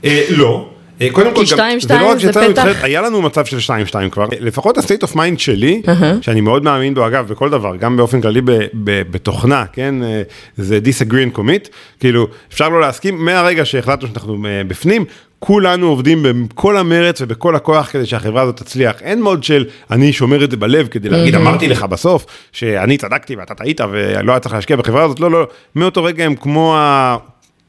אה, 0.05 0.25
לא. 0.29 0.70
אה, 1.08 1.14
קודם 1.14 1.36
כל, 1.36 1.42
גם- 1.42 1.58
זה 1.80 1.98
לא 2.00 2.12
רק 2.12 2.18
שיצאנו. 2.20 2.48
להתחרט, 2.48 2.76
היה 2.82 3.02
לנו 3.02 3.22
מצב 3.22 3.46
של 3.46 3.60
2-2 3.60 3.70
כבר, 4.12 4.26
לפחות 4.40 4.78
ה-state 4.78 5.08
of 5.08 5.16
mind 5.16 5.38
שלי, 5.38 5.82
שאני 6.22 6.42
מאוד 6.42 6.64
מאמין 6.64 6.94
בו 6.94 7.08
אגב 7.08 7.28
בכל 7.28 7.50
דבר, 7.50 7.76
גם 7.76 7.98
באופן 7.98 8.22
כללי 8.22 8.42
ב- 8.42 8.52
ב- 8.84 9.02
בתוכנה, 9.12 9.66
כן, 9.74 10.04
אה, 10.04 10.22
זה 10.58 10.80
disagree 10.86 11.04
and 11.36 11.38
commit, 11.38 11.70
כאילו 12.00 12.28
אפשר 12.54 12.70
לא 12.70 12.82
להסכים, 12.82 13.26
מהרגע 13.26 13.66
שהחלטנו 13.66 14.08
שאנחנו 14.08 14.38
אה, 14.46 14.62
בפנים, 14.68 15.06
כולנו 15.40 15.88
עובדים 15.88 16.26
בכל 16.50 16.78
המרץ 16.78 17.22
ובכל 17.22 17.56
הכוח 17.56 17.90
כדי 17.92 18.06
שהחברה 18.06 18.42
הזאת 18.42 18.58
תצליח, 18.58 18.96
אין 19.02 19.22
מוד 19.22 19.44
של 19.44 19.66
אני 19.92 20.14
שומר 20.14 20.44
את 20.44 20.52
זה 20.52 20.58
בלב 20.58 20.88
כדי 20.88 21.10
להגיד 21.10 21.36
אמרתי 21.36 21.68
לך 21.68 21.84
בסוף 21.84 22.26
שאני 22.52 22.98
צדקתי 22.98 23.36
ואתה 23.36 23.54
טעית 23.56 23.82
ולא 23.92 24.32
היה 24.32 24.40
צריך 24.40 24.56
להשקיע 24.56 24.76
בחברה 24.76 25.04
הזאת, 25.04 25.20
לא, 25.20 25.32
לא, 25.32 25.48
מאותו 25.76 26.04
רגע 26.04 26.26
הם 26.26 26.36
כמו 26.36 26.76
ה... 26.78 27.18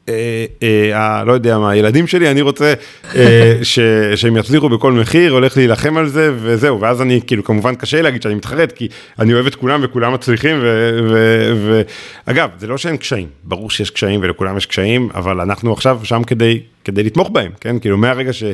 אה, 0.09 0.15
אה, 0.63 0.99
ה- 0.99 1.25
לא 1.25 1.33
יודע 1.33 1.59
מה, 1.59 1.71
הילדים 1.71 2.07
שלי, 2.07 2.31
אני 2.31 2.41
רוצה 2.41 2.75
אה, 3.17 3.59
ש- 3.63 3.79
שהם 4.15 4.37
יצליחו 4.37 4.69
בכל 4.69 4.93
מחיר, 4.93 5.33
הולך 5.33 5.57
להילחם 5.57 5.97
על 5.97 6.09
זה 6.09 6.33
וזהו, 6.37 6.81
ואז 6.81 7.03
אני, 7.03 7.21
כאילו, 7.27 7.45
כמובן 7.45 7.75
קשה 7.75 8.03
להגיד 8.03 8.23
שאני 8.23 8.35
מתחרט, 8.35 8.73
כי 8.73 8.89
אני 9.19 9.35
אוהב 9.35 9.47
את 9.47 9.55
כולם 9.55 9.81
וכולם 9.85 10.13
מצליחים, 10.15 10.57
ואגב, 12.27 12.51
זה 12.59 12.67
לא 12.67 12.79
שאין 12.79 12.97
קשיים, 12.97 13.27
ברור 13.45 13.71
שיש 13.71 13.91
קשיים 13.91 14.21
ולכולם 14.23 14.57
יש 14.57 14.67
קשיים, 14.67 15.09
אבל 15.15 15.41
אנחנו 15.41 15.73
עכשיו 15.73 16.01
שם 16.03 16.23
כדי, 16.25 16.61
כדי 16.85 17.03
לתמוך 17.03 17.31
בהם, 17.31 17.51
כן? 17.61 17.79
כאילו, 17.79 17.97
מהרגע 17.97 18.33
ש... 18.33 18.45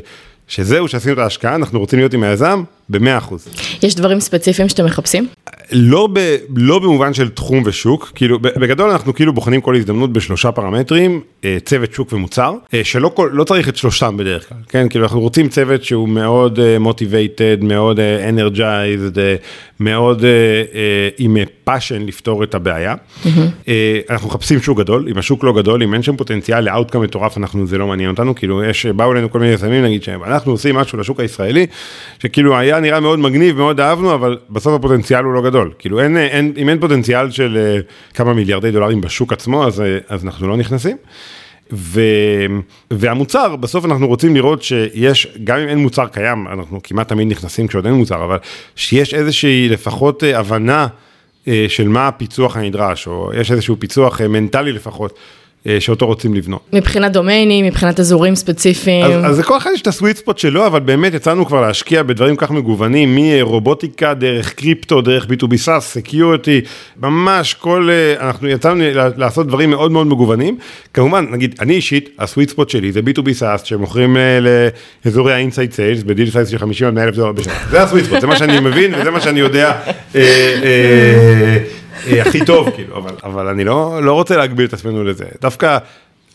שזהו, 0.48 0.88
שעשינו 0.88 1.12
את 1.14 1.18
ההשקעה, 1.18 1.54
אנחנו 1.54 1.78
רוצים 1.78 1.98
להיות 1.98 2.14
עם 2.14 2.22
היזם 2.22 2.62
ב-100%. 2.90 3.34
יש 3.82 3.94
דברים 3.94 4.20
ספציפיים 4.20 4.68
שאתם 4.68 4.84
מחפשים? 4.84 5.26
לא, 5.72 6.08
ב, 6.12 6.36
לא 6.56 6.78
במובן 6.78 7.14
של 7.14 7.28
תחום 7.28 7.62
ושוק, 7.66 8.12
כאילו 8.14 8.38
בגדול 8.38 8.90
אנחנו 8.90 9.14
כאילו 9.14 9.32
בוחנים 9.32 9.60
כל 9.60 9.76
הזדמנות 9.76 10.12
בשלושה 10.12 10.52
פרמטרים, 10.52 11.20
אה, 11.44 11.58
צוות 11.64 11.92
שוק 11.92 12.12
ומוצר, 12.12 12.54
אה, 12.74 12.84
שלא 12.84 13.10
כל, 13.14 13.30
לא 13.32 13.44
צריך 13.44 13.68
את 13.68 13.76
שלושתם 13.76 14.16
בדרך 14.16 14.48
כלל, 14.48 14.58
כן, 14.68 14.88
כאילו 14.88 15.04
אנחנו 15.04 15.20
רוצים 15.20 15.48
צוות 15.48 15.84
שהוא 15.84 16.08
מאוד 16.08 16.58
motivated, 16.78 17.56
מאוד 17.62 18.00
energized, 18.00 19.20
מאוד 19.80 20.24
אה, 20.24 20.30
אה, 20.74 21.08
עם 21.18 21.36
passion 21.64 22.02
לפתור 22.02 22.44
את 22.44 22.54
הבעיה. 22.54 22.94
אה, 23.68 24.00
אנחנו 24.10 24.28
מחפשים 24.28 24.60
שוק 24.62 24.78
גדול, 24.78 25.08
אם 25.10 25.18
השוק 25.18 25.44
לא 25.44 25.52
גדול, 25.52 25.82
אם 25.82 25.94
אין 25.94 26.02
שם 26.02 26.16
פוטנציאל 26.16 26.60
ל 26.60 26.66
outcome 26.66 27.02
מטורף, 27.02 27.38
אנחנו, 27.38 27.66
זה 27.66 27.78
לא 27.78 27.86
מעניין 27.86 28.10
אותנו, 28.10 28.34
כאילו 28.34 28.64
יש, 28.64 28.86
באו 28.86 29.12
אלינו 29.12 29.30
כל 29.30 29.38
מיני 29.38 29.52
יזמים, 29.52 29.84
נגיד 29.84 30.02
שאנחנו 30.02 30.52
עושים 30.52 30.76
משהו 30.76 30.98
לשוק 30.98 31.20
הישראלי, 31.20 31.66
שכאילו 32.22 32.58
היה 32.58 32.79
נראה 32.80 33.00
מאוד 33.00 33.18
מגניב, 33.18 33.56
מאוד 33.56 33.80
אהבנו, 33.80 34.14
אבל 34.14 34.38
בסוף 34.50 34.74
הפוטנציאל 34.74 35.24
הוא 35.24 35.34
לא 35.34 35.42
גדול. 35.42 35.72
כאילו 35.78 36.00
אין, 36.00 36.16
אין, 36.16 36.52
אם 36.56 36.68
אין 36.68 36.80
פוטנציאל 36.80 37.30
של 37.30 37.56
אה, 37.56 37.80
כמה 38.14 38.34
מיליארדי 38.34 38.70
דולרים 38.70 39.00
בשוק 39.00 39.32
עצמו, 39.32 39.66
אז, 39.66 39.80
אה, 39.80 39.98
אז 40.08 40.24
אנחנו 40.24 40.48
לא 40.48 40.56
נכנסים. 40.56 40.96
ו... 41.72 42.00
והמוצר, 42.90 43.56
בסוף 43.56 43.84
אנחנו 43.84 44.06
רוצים 44.06 44.34
לראות 44.34 44.62
שיש, 44.62 45.26
גם 45.44 45.58
אם 45.58 45.68
אין 45.68 45.78
מוצר 45.78 46.06
קיים, 46.06 46.48
אנחנו 46.48 46.80
כמעט 46.82 47.08
תמיד 47.08 47.28
נכנסים 47.28 47.66
כשעוד 47.66 47.86
אין 47.86 47.94
מוצר, 47.94 48.24
אבל 48.24 48.36
שיש 48.76 49.14
איזושהי 49.14 49.68
לפחות 49.68 50.24
אה, 50.24 50.38
הבנה 50.38 50.86
אה, 51.48 51.66
של 51.68 51.88
מה 51.88 52.08
הפיצוח 52.08 52.56
הנדרש, 52.56 53.06
או 53.06 53.30
יש 53.34 53.52
איזשהו 53.52 53.76
פיצוח 53.78 54.20
אה, 54.20 54.28
מנטלי 54.28 54.72
לפחות, 54.72 55.18
שאותו 55.78 56.06
רוצים 56.06 56.34
לבנות. 56.34 56.60
מבחינת 56.72 57.12
דומיינים, 57.12 57.64
מבחינת 57.66 58.00
אזורים 58.00 58.34
ספציפיים. 58.34 59.04
אז, 59.04 59.24
אז 59.24 59.38
לכל 59.38 59.56
אחד 59.56 59.70
יש 59.74 59.82
את 59.82 59.86
ה 59.86 59.91
sweet 59.91 60.16
spot 60.16 60.38
שלו, 60.38 60.66
אבל 60.66 60.80
באמת 60.80 61.14
יצאנו 61.14 61.46
כבר 61.46 61.60
להשקיע 61.60 62.02
בדברים 62.02 62.36
כך 62.36 62.50
מגוונים, 62.50 63.16
מרובוטיקה, 63.16 64.14
דרך 64.14 64.52
קריפטו, 64.52 65.00
דרך 65.00 65.24
B2B 65.24 65.66
SaaS, 65.66 65.80
security, 65.80 66.60
ממש 67.02 67.54
כל, 67.54 67.88
אה, 67.90 68.28
אנחנו 68.28 68.48
יצאנו 68.48 68.84
לעשות 69.16 69.46
דברים 69.46 69.70
מאוד 69.70 69.90
מאוד 69.90 70.06
מגוונים. 70.06 70.56
כמובן, 70.94 71.26
נגיד, 71.30 71.54
אני 71.60 71.74
אישית, 71.74 72.08
ה 72.18 72.24
sweet 72.24 72.50
spot 72.50 72.70
שלי 72.70 72.92
זה 72.92 73.00
B2B 73.00 73.28
SaaS, 73.40 73.64
שמוכרים 73.64 74.16
אה, 74.16 74.38
לאזורי 75.04 75.32
ה 75.32 75.38
inside 75.38 75.72
sales, 75.72 76.02
ב 76.02 76.08
deal 76.08 76.30
size 76.30 76.48
של 76.48 76.58
50 76.58 76.88
עד 76.88 76.94
100 76.94 77.04
אלף 77.04 77.14
דולר 77.14 77.32
בשנה. 77.32 77.54
זה 77.70 77.82
ה 77.82 77.86
sweet 77.86 78.04
spot, 78.04 78.20
זה 78.20 78.26
מה 78.26 78.36
שאני 78.36 78.60
מבין 78.60 78.94
וזה 78.94 79.10
מה 79.10 79.20
שאני 79.20 79.40
יודע. 79.40 79.72
הכי 82.20 82.44
טוב, 82.44 82.70
כאילו, 82.70 82.96
אבל, 82.96 83.12
אבל 83.24 83.46
אני 83.46 83.64
לא, 83.64 84.00
לא 84.02 84.12
רוצה 84.12 84.36
להגביל 84.36 84.66
את 84.66 84.72
עצמנו 84.72 85.04
לזה. 85.04 85.24
דווקא 85.42 85.78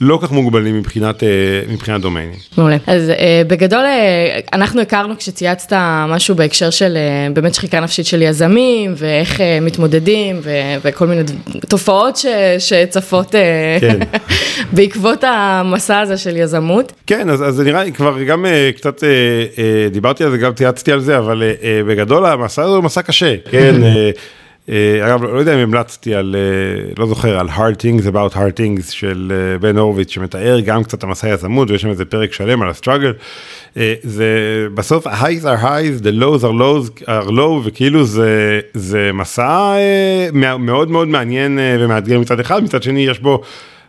לא 0.01 0.19
כך 0.21 0.31
מוגבלים 0.31 0.79
מבחינת, 0.79 1.23
אה, 1.23 1.27
מבחינת 1.69 2.01
דומיינים. 2.01 2.35
מעולה. 2.57 2.77
אז 2.87 3.09
אה, 3.09 3.41
בגדול, 3.47 3.85
אה, 3.85 4.39
אנחנו 4.53 4.81
הכרנו 4.81 5.17
כשצייצת 5.17 5.73
משהו 6.07 6.35
בהקשר 6.35 6.69
של 6.69 6.97
באמת 7.33 7.53
שחיקה 7.53 7.79
נפשית 7.79 8.05
של 8.05 8.21
יזמים, 8.21 8.93
ואיך 8.97 9.41
מתמודדים, 9.61 10.39
ו- 10.43 10.49
וכל 10.83 11.07
מיני 11.07 11.21
תופעות 11.69 12.17
ש- 12.17 12.25
שצפות 12.59 13.35
כן. 13.79 13.99
בעקבות 14.75 15.23
המסע 15.27 15.99
הזה 15.99 16.17
של 16.17 16.37
יזמות. 16.37 16.91
כן, 17.07 17.29
אז, 17.29 17.43
אז 17.43 17.55
זה 17.55 17.63
נראה 17.63 17.83
לי 17.83 17.91
כבר 17.91 18.23
גם 18.23 18.45
קצת 18.75 19.03
דיברתי 19.91 20.23
על 20.23 20.31
זה, 20.31 20.37
גם 20.37 20.53
צייצתי 20.53 20.91
על 20.91 20.99
זה, 20.99 21.17
אבל 21.17 21.43
בגדול 21.87 22.25
המסע 22.25 22.63
הזה 22.63 22.71
הוא 22.75 22.83
מסע 22.83 23.01
קשה, 23.01 23.35
כן. 23.51 23.75
אה, 24.69 25.07
אגב, 25.07 25.23
לא 25.23 25.39
יודע 25.39 25.53
אם 25.53 25.59
המלצתי 25.59 26.15
על, 26.15 26.35
אה, 26.35 26.91
לא 26.97 27.07
זוכר, 27.07 27.39
על 27.39 27.49
hard 27.49 27.75
things 27.81 28.07
about 28.11 28.33
hard 28.35 28.57
things 28.57 28.91
של 28.91 29.33
אה, 29.35 29.57
בן 29.57 29.77
הורוביץ, 29.77 30.09
שמתאר 30.09 30.59
גם 30.59 30.83
קצת 30.83 31.03
המסע 31.03 31.29
יזמות, 31.29 31.71
ויש 31.71 31.81
שם 31.81 31.89
איזה 31.89 32.05
פרק 32.05 32.33
שלם 32.33 32.61
על 32.61 32.69
הסטראגל. 32.69 33.13
זה 34.03 34.27
בסוף, 34.73 35.07
ה-highs 35.07 35.43
are 35.43 35.63
highs, 35.63 36.03
the 36.03 36.21
lows 36.21 36.43
are 36.43 36.53
lows 36.59 37.03
are 37.03 37.29
low, 37.29 37.61
וכאילו 37.63 38.03
זה, 38.03 38.59
זה 38.73 39.11
מסע 39.13 39.75
מא- 40.33 40.57
מאוד 40.57 40.91
מאוד 40.91 41.07
מעניין 41.07 41.59
ומאתגר 41.79 42.19
מצד 42.19 42.39
אחד, 42.39 42.63
מצד 42.63 42.83
שני 42.83 43.05
יש 43.05 43.19
בו 43.19 43.41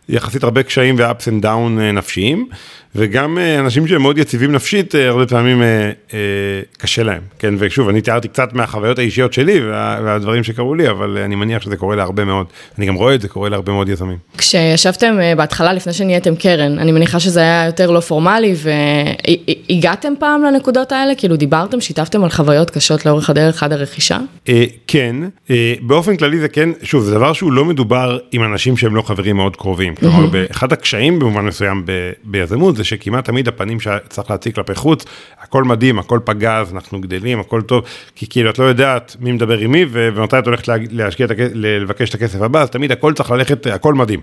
יחסית 0.09 0.45
הרבה 0.45 0.63
קשיים 0.63 0.95
ו-ups 0.99 1.25
and 1.25 1.45
down 1.45 1.81
אה, 1.81 1.93
נפשיים, 1.93 2.49
וגם 2.95 3.39
אה, 3.39 3.61
אנשים 3.61 3.87
שהם 3.87 4.03
מאוד 4.03 4.19
יציבים 4.19 4.53
נפשית, 4.53 4.95
אה, 4.95 5.09
הרבה 5.09 5.27
פעמים 5.27 5.63
קשה 6.79 7.03
להם, 7.03 7.23
כן, 7.39 7.55
ושוב, 7.59 7.89
אני 7.89 8.01
תיארתי 8.01 8.29
קצת 8.29 8.53
מהחוויות 8.53 8.99
האישיות 8.99 9.33
שלי 9.33 9.61
וה, 9.61 10.01
והדברים 10.05 10.43
שקרו 10.43 10.75
לי, 10.75 10.91
אבל 10.91 11.19
אני 11.19 11.35
מניח 11.35 11.63
שזה 11.63 11.77
קורה 11.77 11.97
להרבה 11.97 12.25
מאוד, 12.25 12.47
אני 12.79 12.87
גם 12.87 12.95
רואה 12.95 13.15
את 13.15 13.21
זה 13.21 13.29
קורה 13.29 13.49
להרבה 13.49 13.73
מאוד 13.73 13.89
יזמים. 13.89 14.17
כשישבתם 14.39 15.19
בהתחלה, 15.37 15.73
לפני 15.73 15.93
שנהייתם 15.93 16.37
קרן, 16.37 16.79
אני 16.79 16.93
מניחה 16.93 17.21
שזה 17.21 17.41
היה 17.41 17.67
יותר 17.67 17.91
לא 17.91 18.01
פורמלי, 18.01 18.55
והגעתם 19.71 20.13
פעם 20.19 20.43
לנקודות 20.43 20.93
האלה? 20.93 21.15
כאילו 21.15 21.37
דיברתם, 21.37 21.81
שיתפתם 21.81 22.25
על 22.25 22.31
חוויות 22.31 22.71
קשות 22.71 23.07
לאורך 23.07 23.31
הדרך 23.31 23.63
עד 23.63 23.73
הרכישה? 23.73 24.19
כן, 24.87 25.17
באופן 25.81 26.17
כללי 26.17 26.39
זה 26.39 26.49
כן, 26.49 26.71
שוב, 26.83 27.05
זה 27.05 27.15
דבר 27.15 27.33
שהוא 27.33 27.53
לא 27.53 27.65
מדובר 27.65 28.19
עם 28.33 28.43
אנשים 28.43 28.77
שהם 28.77 28.97
לא 28.97 29.03
חברים 29.03 29.37
מאוד 29.37 29.57
קרובים. 29.57 29.96
כלומר, 30.01 30.17
אחד 30.51 30.73
הקשיים 30.73 31.19
במובן 31.19 31.45
מסוים 31.45 31.83
ב- 31.87 32.11
ביזמות 32.25 32.77
זה 32.77 32.85
שכמעט 32.85 33.25
תמיד 33.25 33.49
הפנים 33.49 33.81
שצריך 33.81 34.31
להציג 34.31 34.55
כלפי 34.55 34.75
חוץ, 34.75 35.05
הכל 35.41 35.65
מדהים, 35.65 35.99
הכל 35.99 36.21
פגז, 36.25 36.73
אנחנו 36.73 37.01
גדלים, 37.01 37.41
הכל 37.41 37.63
טוב, 37.63 37.85
כי 38.15 38.27
כאילו 38.27 38.51
את 38.51 38.59
לא 38.59 38.65
יודעת 38.65 39.17
מי 39.21 39.33
מדבר 39.33 39.59
עם 39.59 39.73
מי 39.73 39.85
ומתי 39.93 40.39
את 40.39 40.47
הולכת 40.47 40.69
לה- 40.69 40.75
להשקיע 40.91 41.27
לבקש 41.55 42.09
את 42.11 42.15
הכסף 42.15 42.41
הבא, 42.43 42.63
אז 42.63 42.71
תמיד 42.71 42.93
הכל 42.93 43.13
צריך 43.13 43.31
ללכת, 43.31 43.67
הכל 43.67 43.95
מדהים. 43.95 44.21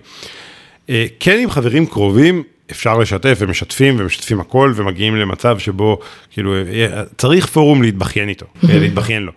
אה, 0.90 1.06
כן 1.20 1.40
עם 1.44 1.50
חברים 1.50 1.86
קרובים 1.86 2.44
אפשר 2.72 2.98
לשתף 2.98 3.38
ומשתפים 3.40 3.96
ומשתפים 4.00 4.40
הכל 4.40 4.74
ומגיעים 4.76 5.16
למצב 5.16 5.60
שבו 5.60 6.00
כאילו 6.32 6.56
אה, 6.56 7.04
צריך 7.18 7.46
פורום 7.46 7.82
להתבכיין 7.82 8.30
איתו, 8.30 8.46
אה, 8.70 8.80
להתבכיין 8.80 9.24
לו. 9.24 9.32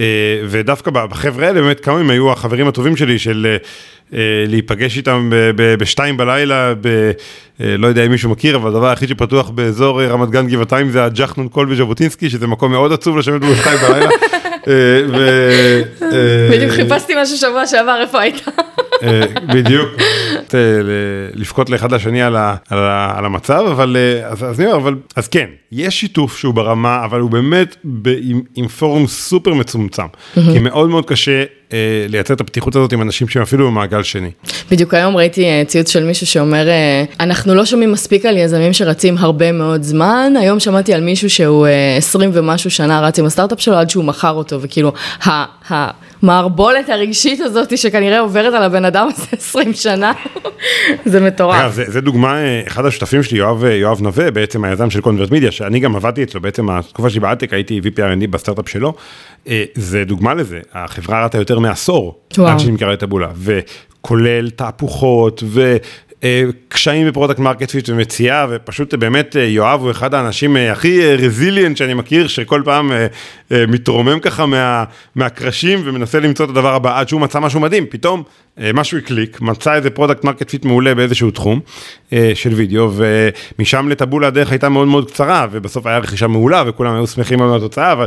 אה, 0.00 0.06
ודווקא 0.48 0.90
בחבר'ה 0.90 1.46
האלה 1.46 1.60
באמת 1.60 1.80
כמה 1.80 1.98
הם 1.98 2.10
היו 2.10 2.32
החברים 2.32 2.68
הטובים 2.68 2.96
שלי 2.96 3.18
של 3.18 3.46
אה, 3.50 3.56
אה, 4.18 4.44
להיפגש 4.48 4.96
איתם 4.96 5.30
בשתיים 5.56 6.16
בלילה, 6.16 6.72
ב, 6.80 7.10
לא 7.60 7.86
יודע 7.86 8.06
אם 8.06 8.10
מישהו 8.10 8.30
מכיר, 8.30 8.56
אבל 8.56 8.70
הדבר 8.70 8.88
היחיד 8.88 9.08
שפתוח 9.08 9.50
באזור 9.50 10.02
רמת 10.04 10.30
גן 10.30 10.46
גבעתיים 10.46 10.90
זה 10.90 11.04
הג'חנון 11.04 11.48
קול 11.48 11.66
בז'בוטינסקי, 11.66 12.30
שזה 12.30 12.46
מקום 12.46 12.72
מאוד 12.72 12.92
עצוב 12.92 13.18
לשבת 13.18 13.40
בו 13.40 13.46
בשתיים 13.52 13.78
בלילה. 13.78 14.10
בדיוק 16.50 16.72
חיפשתי 16.72 17.12
משהו 17.22 17.36
שבוע 17.36 17.66
שעבר, 17.66 18.00
איפה 18.00 18.20
היית? 18.20 18.44
בדיוק. 19.54 19.90
קצת 20.50 20.58
לבכות 21.34 21.70
לאחד 21.70 21.92
לשני 21.92 22.22
על, 22.22 22.36
ה, 22.36 22.56
על, 22.68 22.78
ה, 22.78 23.18
על 23.18 23.24
המצב, 23.24 23.64
אבל 23.70 23.96
אז, 24.24 24.44
אז 24.44 24.60
אני 24.60 24.66
אומר, 24.68 24.78
אבל, 24.78 24.96
אז 25.16 25.28
כן, 25.28 25.46
יש 25.72 26.00
שיתוף 26.00 26.36
שהוא 26.36 26.54
ברמה, 26.54 27.04
אבל 27.04 27.20
הוא 27.20 27.30
באמת 27.30 27.76
ב, 27.84 28.08
עם, 28.22 28.40
עם 28.54 28.68
פורום 28.68 29.06
סופר 29.06 29.54
מצומצם, 29.54 30.02
mm-hmm. 30.02 30.40
כי 30.52 30.58
מאוד 30.58 30.88
מאוד 30.88 31.06
קשה 31.06 31.38
אה, 31.40 31.44
לייצר 32.08 32.34
את 32.34 32.40
הפתיחות 32.40 32.76
הזאת 32.76 32.92
עם 32.92 33.02
אנשים 33.02 33.28
שהם 33.28 33.42
אפילו 33.42 33.66
במעגל 33.66 34.02
שני. 34.02 34.30
בדיוק 34.70 34.94
היום 34.94 35.16
ראיתי 35.16 35.44
אה, 35.44 35.62
ציוץ 35.66 35.90
של 35.90 36.04
מישהו 36.04 36.26
שאומר, 36.26 36.68
אה, 36.68 37.04
אנחנו 37.20 37.54
לא 37.54 37.64
שומעים 37.64 37.92
מספיק 37.92 38.26
על 38.26 38.36
יזמים 38.36 38.72
שרצים 38.72 39.18
הרבה 39.18 39.52
מאוד 39.52 39.82
זמן, 39.82 40.32
היום 40.40 40.60
שמעתי 40.60 40.94
על 40.94 41.00
מישהו 41.00 41.30
שהוא 41.30 41.66
20 41.98 42.30
ומשהו 42.34 42.70
שנה 42.70 43.00
רץ 43.00 43.18
עם 43.18 43.24
הסטארט-אפ 43.24 43.60
שלו 43.60 43.74
עד 43.74 43.90
שהוא 43.90 44.04
מכר 44.04 44.30
אותו, 44.30 44.62
וכאילו, 44.62 44.92
המערבולת 45.68 46.88
הרגשית 46.88 47.40
הזאת 47.40 47.78
שכנראה 47.78 48.20
עוברת 48.20 48.54
על 48.54 48.62
הבן 48.62 48.84
אדם 48.84 49.08
הזה 49.12 49.26
20 49.38 49.74
שנה, 49.74 50.12
זה 51.04 51.20
מטורף. 51.20 51.60
אגב, 51.60 51.72
זה, 51.72 51.84
זה 51.86 52.00
דוגמה, 52.00 52.36
אחד 52.66 52.86
השותפים 52.86 53.22
שלי, 53.22 53.38
יואב, 53.38 53.64
יואב 53.64 54.02
נווה, 54.02 54.30
בעצם 54.30 54.64
היזם 54.64 54.90
של 54.90 55.00
Convert 55.00 55.30
Media, 55.30 55.50
שאני 55.50 55.80
גם 55.80 55.96
עבדתי 55.96 56.22
אצלו, 56.22 56.40
בעצם 56.40 56.70
התקופה 56.70 57.10
שלי 57.10 57.20
באלטק 57.20 57.52
הייתי 57.52 57.80
VP 57.84 58.01
R&D 58.01 58.26
בסטארט-אפ 58.30 58.68
שלו, 58.68 58.94
זה 59.74 60.04
דוגמה 60.04 60.34
לזה, 60.34 60.60
החברה 60.72 61.22
ראתה 61.22 61.38
יותר 61.38 61.58
מעשור, 61.60 62.20
עד 62.46 62.58
שהיא 62.58 62.70
נמכרה 62.70 62.92
לטבולה, 62.92 63.28
וכולל 63.36 64.50
תהפוכות 64.50 65.42
וקשיים 66.22 67.08
ב 67.08 67.12
product 67.12 67.38
market 67.38 67.70
fit 67.70 67.88
ומציאה, 67.88 68.46
ופשוט 68.50 68.94
באמת 68.94 69.36
יואב 69.38 69.80
הוא 69.80 69.90
אחד 69.90 70.14
האנשים 70.14 70.56
הכי 70.56 71.14
resilient 71.14 71.76
שאני 71.76 71.94
מכיר, 71.94 72.26
שכל 72.26 72.62
פעם 72.64 72.92
מתרומם 73.68 74.20
ככה 74.20 74.46
מה, 74.46 74.84
מהקרשים 75.14 75.82
ומנסה 75.84 76.20
למצוא 76.20 76.44
את 76.44 76.50
הדבר 76.50 76.74
הבא 76.74 77.00
עד 77.00 77.08
שהוא 77.08 77.20
מצא 77.20 77.40
משהו 77.40 77.60
מדהים, 77.60 77.86
פתאום 77.90 78.22
משהו 78.74 78.98
הקליק, 78.98 79.40
מצא 79.40 79.74
איזה 79.74 79.90
product 79.90 80.24
market 80.24 80.50
fit 80.50 80.64
מעולה 80.64 80.94
באיזשהו 80.94 81.30
תחום 81.30 81.60
של 82.34 82.54
וידאו, 82.54 82.90
ומשם 83.58 83.88
לטבולה 83.88 84.26
הדרך 84.26 84.50
הייתה 84.50 84.68
מאוד 84.68 84.88
מאוד 84.88 85.10
קצרה, 85.10 85.46
ובסוף 85.50 85.86
היה 85.86 85.98
רכישה 85.98 86.26
מעולה 86.26 86.62
וכולם 86.66 86.94
היו 86.94 87.06
שמחים 87.06 87.38
מאוד 87.38 87.50
מהתוצאה, 87.50 87.92
אבל 87.92 88.06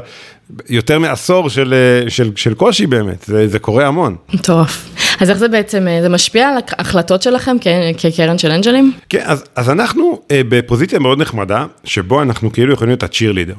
יותר 0.70 1.00
מעשור 1.00 1.50
של, 1.50 1.74
של, 2.08 2.32
של 2.36 2.54
קושי 2.54 2.88
באמת, 2.88 3.24
זה, 3.24 3.48
זה 3.48 3.60
קורה 3.60 3.88
המון. 3.88 4.16
מטורף. 4.34 4.90
אז 5.20 5.30
איך 5.30 5.38
זה 5.38 5.48
בעצם, 5.48 5.88
זה 6.02 6.10
משפיע 6.10 6.50
על 6.50 6.56
ההחלטות 6.78 7.22
שלכם 7.22 7.58
כקרן 7.98 8.38
של 8.38 8.52
angelים? 8.52 8.92
כן, 9.10 9.22
אז, 9.24 9.44
אז 9.56 9.70
אנחנו 9.70 10.22
בפוזיציה 10.30 11.00
מאוד 11.00 11.22
נחמדה, 11.22 11.66
שבו 11.84 12.22
אנחנו 12.22 12.52
כאילו 12.52 12.74
יכולים 12.74 12.90
להיות 12.90 13.04
ה 13.04 13.32
cheerleader. 13.32 13.56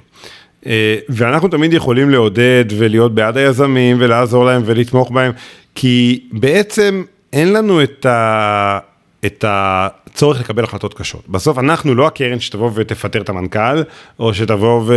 ואנחנו 1.09 1.49
תמיד 1.49 1.73
יכולים 1.73 2.11
לעודד 2.11 2.65
ולהיות 2.79 3.15
בעד 3.15 3.37
היזמים 3.37 3.97
ולעזור 4.01 4.45
להם 4.45 4.63
ולתמוך 4.65 5.11
בהם, 5.11 5.33
כי 5.75 6.29
בעצם 6.33 7.03
אין 7.33 7.53
לנו 7.53 7.83
את 7.83 8.07
ה... 8.07 8.79
את 9.27 9.45
הצורך 10.15 10.41
לקבל 10.41 10.65
החלטות 10.65 10.95
קשות. 10.95 11.29
בסוף 11.29 11.59
אנחנו 11.59 11.95
לא 11.95 12.07
הקרן 12.07 12.41
שתבוא 12.41 12.71
ותפטר 12.75 13.21
את 13.21 13.29
המנכ"ל, 13.29 13.83
או 14.19 14.35
שתבוא 14.35 14.93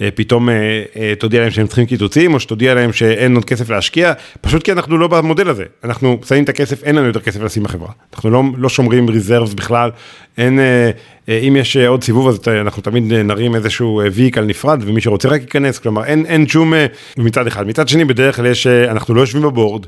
ופתאום 0.00 0.48
אה, 0.48 0.54
אה, 0.96 1.12
תודיע 1.18 1.40
להם 1.40 1.50
שהם 1.50 1.66
צריכים 1.66 1.86
קיצוצים, 1.86 2.34
או 2.34 2.40
שתודיע 2.40 2.74
להם 2.74 2.92
שאין 2.92 3.34
עוד 3.34 3.44
כסף 3.44 3.70
להשקיע, 3.70 4.12
פשוט 4.40 4.62
כי 4.62 4.72
אנחנו 4.72 4.98
לא 4.98 5.08
במודל 5.08 5.48
הזה. 5.48 5.64
אנחנו 5.84 6.18
שמים 6.28 6.44
את 6.44 6.48
הכסף, 6.48 6.82
אין 6.82 6.94
לנו 6.94 7.06
יותר 7.06 7.20
כסף 7.20 7.42
לשים 7.42 7.62
בחברה. 7.62 7.90
אנחנו 8.14 8.30
לא, 8.30 8.42
לא 8.56 8.68
שומרים 8.68 9.08
ריזרבס 9.08 9.54
בכלל, 9.54 9.90
אין, 10.38 10.58
אה, 10.60 10.90
אם 11.28 11.56
יש 11.56 11.76
עוד 11.76 12.04
סיבוב 12.04 12.28
אז 12.28 12.40
אנחנו 12.48 12.82
תמיד 12.82 13.12
נרים 13.12 13.54
איזשהו 13.54 14.02
ויקל 14.12 14.44
נפרד, 14.44 14.82
ומי 14.86 15.00
שרוצה 15.00 15.28
רק 15.28 15.40
ייכנס, 15.40 15.78
כלומר 15.78 16.04
אין, 16.04 16.26
אין 16.26 16.48
שום, 16.48 16.72
מצד 17.16 17.46
אחד. 17.46 17.66
מצד 17.66 17.88
שני, 17.88 18.04
בדרך 18.04 18.36
כלל 18.36 18.46
יש, 18.46 18.66
אנחנו 18.66 19.14
לא 19.14 19.20
יושבים 19.20 19.42
בבורד, 19.42 19.86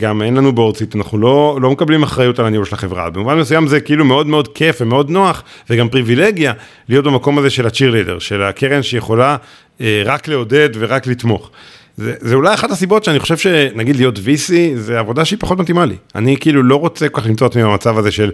גם 0.00 0.22
אין 0.22 0.34
לנו 0.34 0.52
בורד 0.52 0.76
סיט, 0.76 0.96
אנחנו 0.96 1.18
לא, 1.18 1.58
לא 1.62 1.70
מקבלים 1.70 2.02
אחריות 2.02 2.38
על 2.38 2.46
הניהול 2.46 2.64
של 2.64 2.74
החברה. 2.74 3.09
במובן 3.10 3.38
מסוים 3.38 3.66
זה 3.66 3.80
כאילו 3.80 4.04
מאוד 4.04 4.26
מאוד 4.26 4.48
כיף 4.48 4.80
ומאוד 4.80 5.10
נוח, 5.10 5.42
וגם 5.70 5.88
פריבילגיה 5.88 6.52
להיות 6.88 7.04
במקום 7.04 7.38
הזה 7.38 7.50
של 7.50 7.66
הצ'ירלידר, 7.66 8.18
של 8.18 8.42
הקרן 8.42 8.82
שיכולה 8.82 9.36
אה, 9.80 10.02
רק 10.04 10.28
לעודד 10.28 10.68
ורק 10.74 11.06
לתמוך. 11.06 11.50
זה, 11.96 12.14
זה 12.20 12.34
אולי 12.34 12.54
אחת 12.54 12.70
הסיבות 12.70 13.04
שאני 13.04 13.20
חושב 13.20 13.36
שנגיד 13.36 13.96
להיות 13.96 14.18
VC, 14.18 14.52
זה 14.74 14.98
עבודה 14.98 15.24
שהיא 15.24 15.38
פחות 15.38 15.58
מתאימה 15.58 15.84
לי. 15.84 15.96
אני 16.14 16.36
כאילו 16.40 16.62
לא 16.62 16.76
רוצה 16.76 17.08
כל 17.08 17.20
כך 17.20 17.26
למצוא 17.26 17.46
עצמי 17.46 17.64
במצב 17.64 17.98
הזה 17.98 18.10
של 18.10 18.30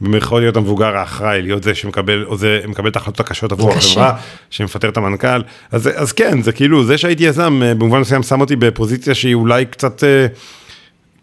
במירכאות 0.00 0.40
להיות 0.40 0.56
המבוגר 0.56 0.96
האחראי, 0.96 1.42
להיות 1.42 1.62
זה 1.62 1.74
שמקבל, 1.74 2.24
או 2.24 2.36
זה 2.36 2.60
מקבל 2.68 2.88
את 2.88 2.96
ההחלטות 2.96 3.20
הקשות 3.20 3.52
עבור 3.52 3.72
החברה, 3.72 4.16
שמפטר 4.50 4.88
את 4.88 4.96
המנכ"ל. 4.96 5.42
אז, 5.72 5.90
אז 5.94 6.12
כן, 6.12 6.42
זה 6.42 6.52
כאילו, 6.52 6.84
זה 6.84 6.98
שהייתי 6.98 7.24
יזם, 7.24 7.62
אה, 7.62 7.74
במובן 7.74 8.00
מסוים 8.00 8.22
שם 8.22 8.40
אותי 8.40 8.56
בפוזיציה 8.56 9.14
שהיא 9.14 9.34
אולי 9.34 9.66
קצת... 9.66 10.04
אה, 10.04 10.26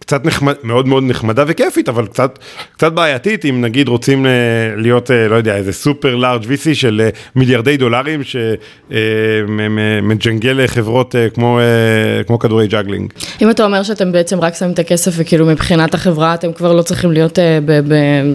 קצת 0.06 0.26
נחמד, 0.26 0.54
מאוד 0.64 0.88
מאוד 0.88 1.04
נחמדה 1.04 1.44
וכיפית, 1.48 1.90
אבל 1.90 2.06
קצת, 2.06 2.40
קצת 2.74 2.94
בעייתית, 2.94 3.46
אם 3.46 3.62
נגיד 3.62 3.88
רוצים 3.88 4.26
אה, 4.26 4.32
להיות, 4.78 5.12
אה, 5.12 5.28
לא 5.28 5.36
יודע, 5.36 5.56
איזה 5.56 5.74
super 5.74 6.16
large 6.16 6.44
VC 6.44 6.74
של 6.74 7.02
אה, 7.04 7.10
מיליארדי 7.36 7.78
דולרים 7.78 8.22
שמג'נגל 8.90 10.68
חברות 10.68 11.16
כמו, 11.34 11.60
כמו 12.28 12.40
כדורי 12.40 12.68
ג'אגלינג. 12.68 13.14
אם 13.42 13.50
אתה 13.50 13.66
אומר 13.66 13.84
שאתם 13.84 14.12
בעצם 14.12 14.40
רק 14.40 14.56
שמים 14.56 14.72
את 14.72 14.80
הכסף 14.80 15.12
וכאילו 15.16 15.46
מבחינת 15.46 15.94
החברה 15.94 16.34
אתם 16.34 16.54
כבר 16.54 16.74
לא 16.74 16.82
צריכים 16.82 17.12
להיות 17.12 17.40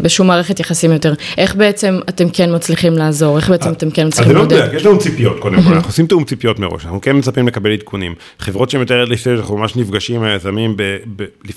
בשום 0.02 0.26
מערכת 0.26 0.61
יחסים 0.61 0.92
יותר, 0.92 1.14
איך 1.38 1.54
בעצם 1.54 1.98
אתם 2.09 2.28
כן 2.28 2.54
מצליחים 2.54 2.92
לעזור, 2.92 3.37
איך 3.37 3.50
בעצם 3.50 3.72
אתם 3.72 3.90
כן 3.90 4.07
מצליחים 4.07 4.35
לעודד? 4.35 4.52
אז 4.52 4.59
לא 4.59 4.64
מדויק, 4.66 4.81
יש 4.81 4.87
לנו 4.87 4.98
ציפיות 4.98 5.38
קודם 5.38 5.62
כל, 5.62 5.74
אנחנו 5.74 5.88
עושים 5.88 6.07
תאום 6.07 6.24
ציפיות 6.24 6.59
מראש, 6.59 6.85
אנחנו 6.85 7.00
כן 7.00 7.16
מצפים 7.16 7.48
לקבל 7.48 7.72
עדכונים. 7.72 8.14
חברות 8.38 8.70
שהן 8.70 8.81
יותר 8.81 9.04
ליסטיות, 9.04 9.40
אנחנו 9.40 9.57
ממש 9.57 9.76
נפגשים 9.76 10.16
עם 10.16 10.22
היזמים 10.22 10.76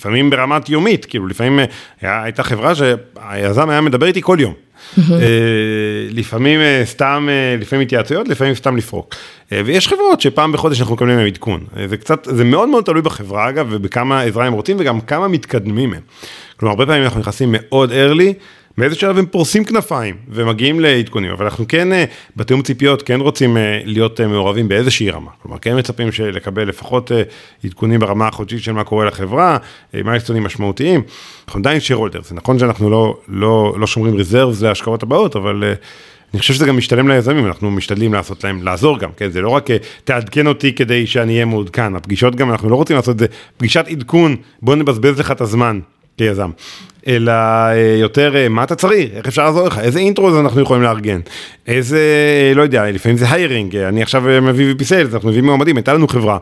לפעמים 0.02 0.30
ברמת 0.30 0.70
יומית, 0.70 1.06
כאילו 1.06 1.28
לפעמים 1.28 1.60
היה, 2.02 2.24
הייתה 2.24 2.44
חברה 2.44 2.74
שהיזם 2.76 3.70
היה 3.70 3.82
מדבר 3.82 4.06
איתי 4.06 4.22
כל 4.22 4.38
יום. 4.40 4.54
לפעמים 6.12 6.60
סתם, 6.84 7.28
לפעמים 7.60 7.84
התייעצויות, 7.86 8.28
לפעמים 8.28 8.56
סתם 8.56 8.78
לפרוק. 8.78 9.16
ויש 9.52 9.88
חברות 9.88 10.22
שפעם 10.22 10.52
בחודש 10.52 10.80
אנחנו 10.82 10.96
מקבלים 10.96 11.16
מהם 11.16 11.28
עדכון. 11.28 11.66
זה 11.86 11.98
קצת, 11.98 12.28
זה 12.32 12.44
מאוד 12.44 12.70
מאוד 12.70 12.84
תלוי 12.84 13.02
בחברה 13.02 13.50
אגב, 13.50 13.68
ובכמה 13.70 14.22
עזרה 14.22 14.46
הם 14.46 14.54
רוצים 14.54 14.78
וגם 14.80 15.02
כמה 15.02 15.28
מתקדמים 15.28 15.94
הם. 15.94 16.02
כלומר, 16.58 16.72
הרבה 16.72 16.86
פעמים 16.86 17.04
אנחנו 17.04 17.20
נכנסים 17.20 17.50
מאוד 17.52 17.92
early. 17.92 18.34
באיזה 18.78 18.96
שלב 18.96 19.18
הם 19.18 19.26
פורסים 19.26 19.64
כנפיים 19.64 20.16
ומגיעים 20.30 20.80
לעדכונים, 20.80 21.32
אבל 21.32 21.46
אנחנו 21.46 21.66
כן, 21.68 21.94
אה, 21.94 22.06
בתיאום 22.36 22.62
ציפיות, 22.62 23.02
כן 23.02 23.20
רוצים 23.20 23.58
אה, 23.58 23.82
להיות 23.86 24.22
אה, 24.22 24.28
מעורבים 24.28 24.68
באיזושהי 24.68 25.10
רמה. 25.10 25.32
כלומר, 25.42 25.58
כן 25.58 25.78
מצפים 25.78 26.10
לקבל 26.34 26.68
לפחות 26.68 27.12
עדכונים 27.66 28.00
ברמה 28.00 28.28
החודשית 28.28 28.64
של 28.64 28.72
מה 28.72 28.84
קורה 28.84 29.06
לחברה, 29.06 29.58
מה 29.94 30.14
עדכונים 30.14 30.44
משמעותיים. 30.44 31.02
אנחנו 31.48 31.60
עדיין 31.60 31.80
שיירולדר, 31.80 32.22
זה 32.24 32.36
נכון 32.36 32.60
שאנחנו 32.60 32.90
לא, 32.90 33.18
לא, 33.28 33.74
לא 33.78 33.88
שומרים 33.88 34.16
ריזרבס 34.16 34.62
להשקעות 34.62 35.04
הבאות, 35.04 35.36
אבל... 35.36 35.74
אני 36.34 36.40
חושב 36.40 36.54
שזה 36.54 36.66
גם 36.66 36.78
משתלם 36.78 37.08
ליזמים, 37.08 37.46
אנחנו 37.46 37.72
משתדלים 37.72 38.14
לעשות 38.14 38.44
להם, 38.44 38.64
לעזור 38.64 39.00
גם, 39.00 39.10
כן? 39.18 39.32
זה 39.32 39.42
לא 39.42 39.50
רק 39.50 39.68
תעדכן 40.04 40.48
אותי 40.48 40.74
כדי 40.76 41.08
שאני 41.08 41.34
אהיה 41.34 41.46
מעודכן, 41.46 41.96
הפגישות 41.96 42.36
גם, 42.36 42.52
אנחנו 42.52 42.70
לא 42.70 42.76
רוצים 42.76 42.96
לעשות 42.96 43.16
את 43.16 43.20
זה, 43.20 43.26
פגישת 43.58 43.86
עדכון, 43.90 44.36
בוא 44.62 44.76
נבזבז 44.76 45.20
לך 45.20 45.32
את 45.32 45.42
הזמן 45.42 45.80
כיזם. 46.18 46.50
אלא 47.08 47.32
אה, 47.32 47.96
יותר 48.00 48.36
אה, 48.36 48.50
מה 48.50 48.64
אתה 48.64 48.76
צריך, 48.76 49.10
איך 49.16 49.28
אפשר 49.28 49.46
לעזור 49.46 49.68
לך, 49.68 49.80
איזה 49.80 50.00
אינטרו 50.00 50.40
אנחנו 50.40 50.62
יכולים 50.62 50.84
לארגן, 50.84 51.20
איזה, 51.68 52.00
לא 52.56 52.62
יודע, 52.62 52.92
לפעמים 52.92 53.18
זה 53.18 53.32
היירינג, 53.32 53.76
אני 53.76 54.02
עכשיו 54.02 54.22
מביא 54.42 54.74
VP 54.74 54.82
Sales, 54.82 55.14
אנחנו 55.14 55.30
מביאים 55.30 55.46
מועמדים, 55.46 55.78
הייתה 55.78 55.94
לנו 55.94 56.08
חברה 56.08 56.38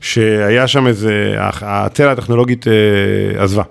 שהיה 0.00 0.66
שם 0.66 0.86
איזה, 0.86 1.34
הצלע 1.38 2.12
הטכנולוגית 2.12 2.66
אה, 2.68 3.42
עזבה. 3.42 3.62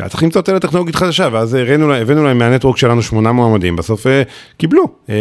והיה 0.00 0.08
צריך 0.10 0.22
למצוא 0.22 0.42
טלה 0.42 0.60
טכנולוגית 0.60 0.96
חדשה, 0.96 1.28
ואז 1.32 1.54
הראינו, 1.54 1.94
הבאנו 1.94 2.24
להם 2.24 2.38
מהנטוורק 2.38 2.76
שלנו 2.76 3.02
שמונה 3.02 3.32
מועמדים, 3.32 3.76
בסוף 3.76 4.06
אה, 4.06 4.22
קיבלו, 4.56 4.84
אה, 5.10 5.14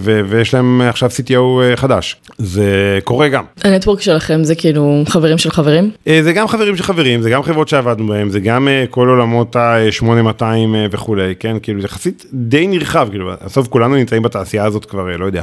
ו, 0.00 0.20
ויש 0.28 0.54
להם 0.54 0.80
עכשיו 0.80 1.10
CTO 1.10 1.62
אה, 1.62 1.76
חדש, 1.76 2.16
זה 2.38 2.98
קורה 3.04 3.28
גם. 3.28 3.44
הנטוורק 3.64 4.00
שלכם 4.00 4.44
זה 4.44 4.54
כאילו 4.54 5.02
חברים 5.08 5.38
של 5.38 5.50
חברים? 5.50 5.90
זה 6.22 6.32
גם 6.32 6.48
חברים 6.48 6.76
של 6.76 6.82
חברים, 6.82 7.22
זה 7.22 7.30
גם 7.30 7.42
חברות 7.42 7.68
שעבדנו 7.68 8.06
בהם, 8.06 8.30
זה 8.30 8.40
גם 8.40 8.68
כל 8.90 9.08
עולמות 9.08 9.56
ה-8200 9.56 10.44
וכולי, 10.90 11.34
כן, 11.38 11.56
כאילו 11.62 11.80
זה 11.80 11.86
יחסית 11.86 12.24
די 12.32 12.66
נרחב, 12.66 13.08
כאילו 13.10 13.30
בסוף 13.44 13.68
כולנו 13.68 13.94
נמצאים 13.96 14.22
בתעשייה 14.22 14.64
הזאת 14.64 14.84
כבר, 14.84 15.16
לא 15.16 15.24
יודע. 15.24 15.42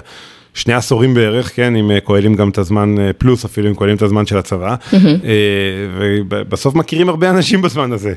שני 0.57 0.73
עשורים 0.73 1.13
בערך, 1.13 1.55
כן, 1.55 1.75
אם 1.75 1.91
אה, 1.91 1.99
כוללים 1.99 2.35
גם 2.35 2.49
את 2.49 2.57
הזמן, 2.57 2.95
אה, 2.99 3.13
פלוס 3.13 3.45
אפילו 3.45 3.69
אם 3.69 3.75
כוללים 3.75 3.97
את 3.97 4.01
הזמן 4.01 4.25
של 4.25 4.37
הצבא, 4.37 4.75
אה, 4.93 4.99
ובסוף 6.29 6.75
מכירים 6.75 7.09
הרבה 7.09 7.29
אנשים 7.29 7.61
בזמן 7.61 7.91
הזה. 7.91 8.13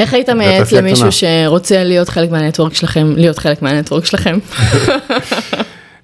איך 0.00 0.14
היית 0.14 0.28
מייעץ 0.28 0.72
למישהו 0.72 1.08
שרוצה 1.12 1.84
להיות 1.84 2.08
חלק 2.08 2.30
מהנטוורק 2.30 2.74
שלכם, 2.74 3.12
להיות 3.16 3.38
חלק 3.38 3.62
מהנטוורק 3.62 4.04
שלכם? 4.04 4.38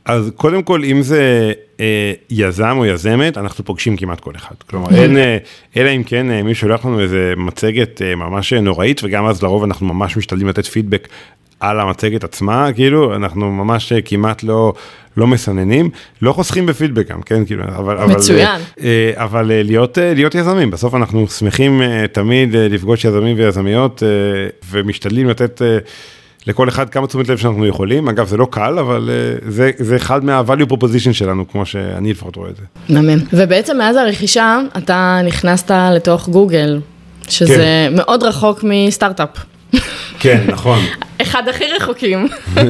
אז 0.05 0.31
קודם 0.37 0.63
כל, 0.63 0.85
אם 0.85 1.03
זה 1.03 1.53
אה, 1.81 2.13
יזם 2.31 2.75
או 2.79 2.87
יזמת, 2.87 3.39
אנחנו 3.39 3.65
פוגשים 3.65 3.97
כמעט 3.97 4.21
כל 4.21 4.33
אחד. 4.37 4.55
כלומר, 4.71 4.89
אין, 4.91 5.17
אה, 5.17 5.37
אלא 5.77 5.91
אם 5.97 6.03
כן 6.03 6.31
אה, 6.31 6.43
מישהו 6.43 6.61
שולח 6.61 6.85
לנו 6.85 7.01
איזה 7.01 7.35
מצגת 7.37 8.03
אה, 8.03 8.15
ממש 8.15 8.53
נוראית, 8.53 9.01
וגם 9.05 9.27
אז 9.27 9.43
לרוב 9.43 9.65
אנחנו 9.65 9.87
ממש 9.87 10.17
משתדלים 10.17 10.49
לתת 10.49 10.67
פידבק 10.67 11.09
על 11.63 11.81
המצגת 11.81 12.25
עצמה, 12.25 12.73
כאילו, 12.73 13.17
אנחנו 13.17 13.53
ממש 13.53 13.93
כמעט 14.05 14.43
לא, 14.43 14.73
לא 15.17 15.27
מסננים, 15.27 15.91
לא 16.23 16.33
חוסכים 16.33 16.67
בפידבק 16.67 17.11
גם, 17.11 17.23
כן, 17.23 17.45
כאילו, 17.45 17.65
אבל... 17.65 18.05
מצוין. 18.05 18.61
אבל, 18.81 18.89
אבל 19.15 19.47
להיות, 19.65 19.99
להיות 20.15 20.35
יזמים, 20.35 20.71
בסוף 20.71 20.95
אנחנו 20.95 21.29
שמחים 21.29 21.83
תמיד 22.13 22.57
לפגוש 22.57 23.05
יזמים 23.05 23.37
ויזמיות 23.39 24.03
ומשתדלים 24.71 25.29
לתת... 25.29 25.63
לכל 26.47 26.69
אחד 26.69 26.91
כמה 26.91 27.07
תשומת 27.07 27.29
לב 27.29 27.39
שאנחנו 27.39 27.67
יכולים, 27.67 28.09
אגב 28.09 28.27
זה 28.27 28.37
לא 28.37 28.49
קל, 28.51 28.79
אבל 28.79 29.11
זה, 29.49 29.71
זה 29.79 29.97
אחד 29.97 30.25
מה-value 30.25 30.73
proposition 30.73 31.13
שלנו, 31.13 31.49
כמו 31.49 31.67
שאני 31.67 32.11
לפחות 32.11 32.37
רואה 32.37 32.51
את 32.51 32.57
זה. 32.57 32.63
מהמם. 32.89 33.19
ובעצם 33.33 33.79
מאז 33.79 33.97
הרכישה, 33.97 34.59
אתה 34.79 35.21
נכנסת 35.25 35.71
לתוך 35.71 36.29
גוגל, 36.29 36.81
שזה 37.29 37.55
כן. 37.57 37.93
מאוד 37.97 38.23
רחוק 38.23 38.65
מסטארט-אפ. 38.65 39.52
כן, 40.19 40.45
נכון. 40.49 40.79
אחד 41.23 41.49
הכי 41.49 41.65
רחוקים. 41.77 42.29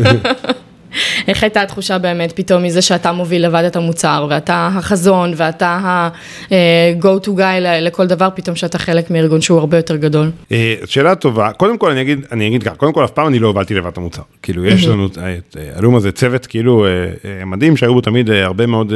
איך 1.29 1.43
הייתה 1.43 1.63
התחושה 1.63 1.99
באמת 1.99 2.33
פתאום 2.33 2.63
מזה 2.63 2.83
שאתה 2.83 3.13
מוביל 3.13 3.47
לבד 3.47 3.65
את 3.65 3.77
המוצר, 3.77 4.27
ואתה 4.31 4.71
החזון, 4.75 5.33
ואתה 5.37 5.67
ה-go 5.67 7.27
to 7.27 7.29
guy 7.29 7.61
לכל 7.61 8.07
דבר, 8.07 8.29
פתאום 8.35 8.57
שאתה 8.57 8.79
חלק 8.79 9.11
מארגון 9.11 9.41
שהוא 9.41 9.59
הרבה 9.59 9.77
יותר 9.77 9.97
גדול? 9.97 10.31
אה, 10.53 10.75
שאלה 10.85 11.15
טובה, 11.15 11.53
קודם 11.53 11.79
כל 11.79 11.91
אני 11.91 12.01
אגיד, 12.01 12.27
אני 12.33 12.49
אגיד 12.49 12.63
ככה, 12.63 12.75
קודם 12.75 12.93
כל 12.93 13.05
אף 13.05 13.11
פעם 13.11 13.27
אני 13.27 13.39
לא 13.39 13.47
הובלתי 13.47 13.75
לבד 13.75 13.87
את 13.87 13.97
המוצר. 13.97 14.23
כאילו 14.43 14.65
יש 14.65 14.87
לנו 14.87 15.07
את 15.07 15.57
הלום 15.75 15.97
הזה 15.97 16.13
צוות 16.13 16.47
כאילו 16.47 16.87
אה, 16.87 17.45
מדהים, 17.45 17.77
שהיו 17.77 17.95
בו 17.95 18.01
תמיד 18.01 18.31
אה, 18.31 18.45
הרבה 18.45 18.67
מאוד 18.67 18.93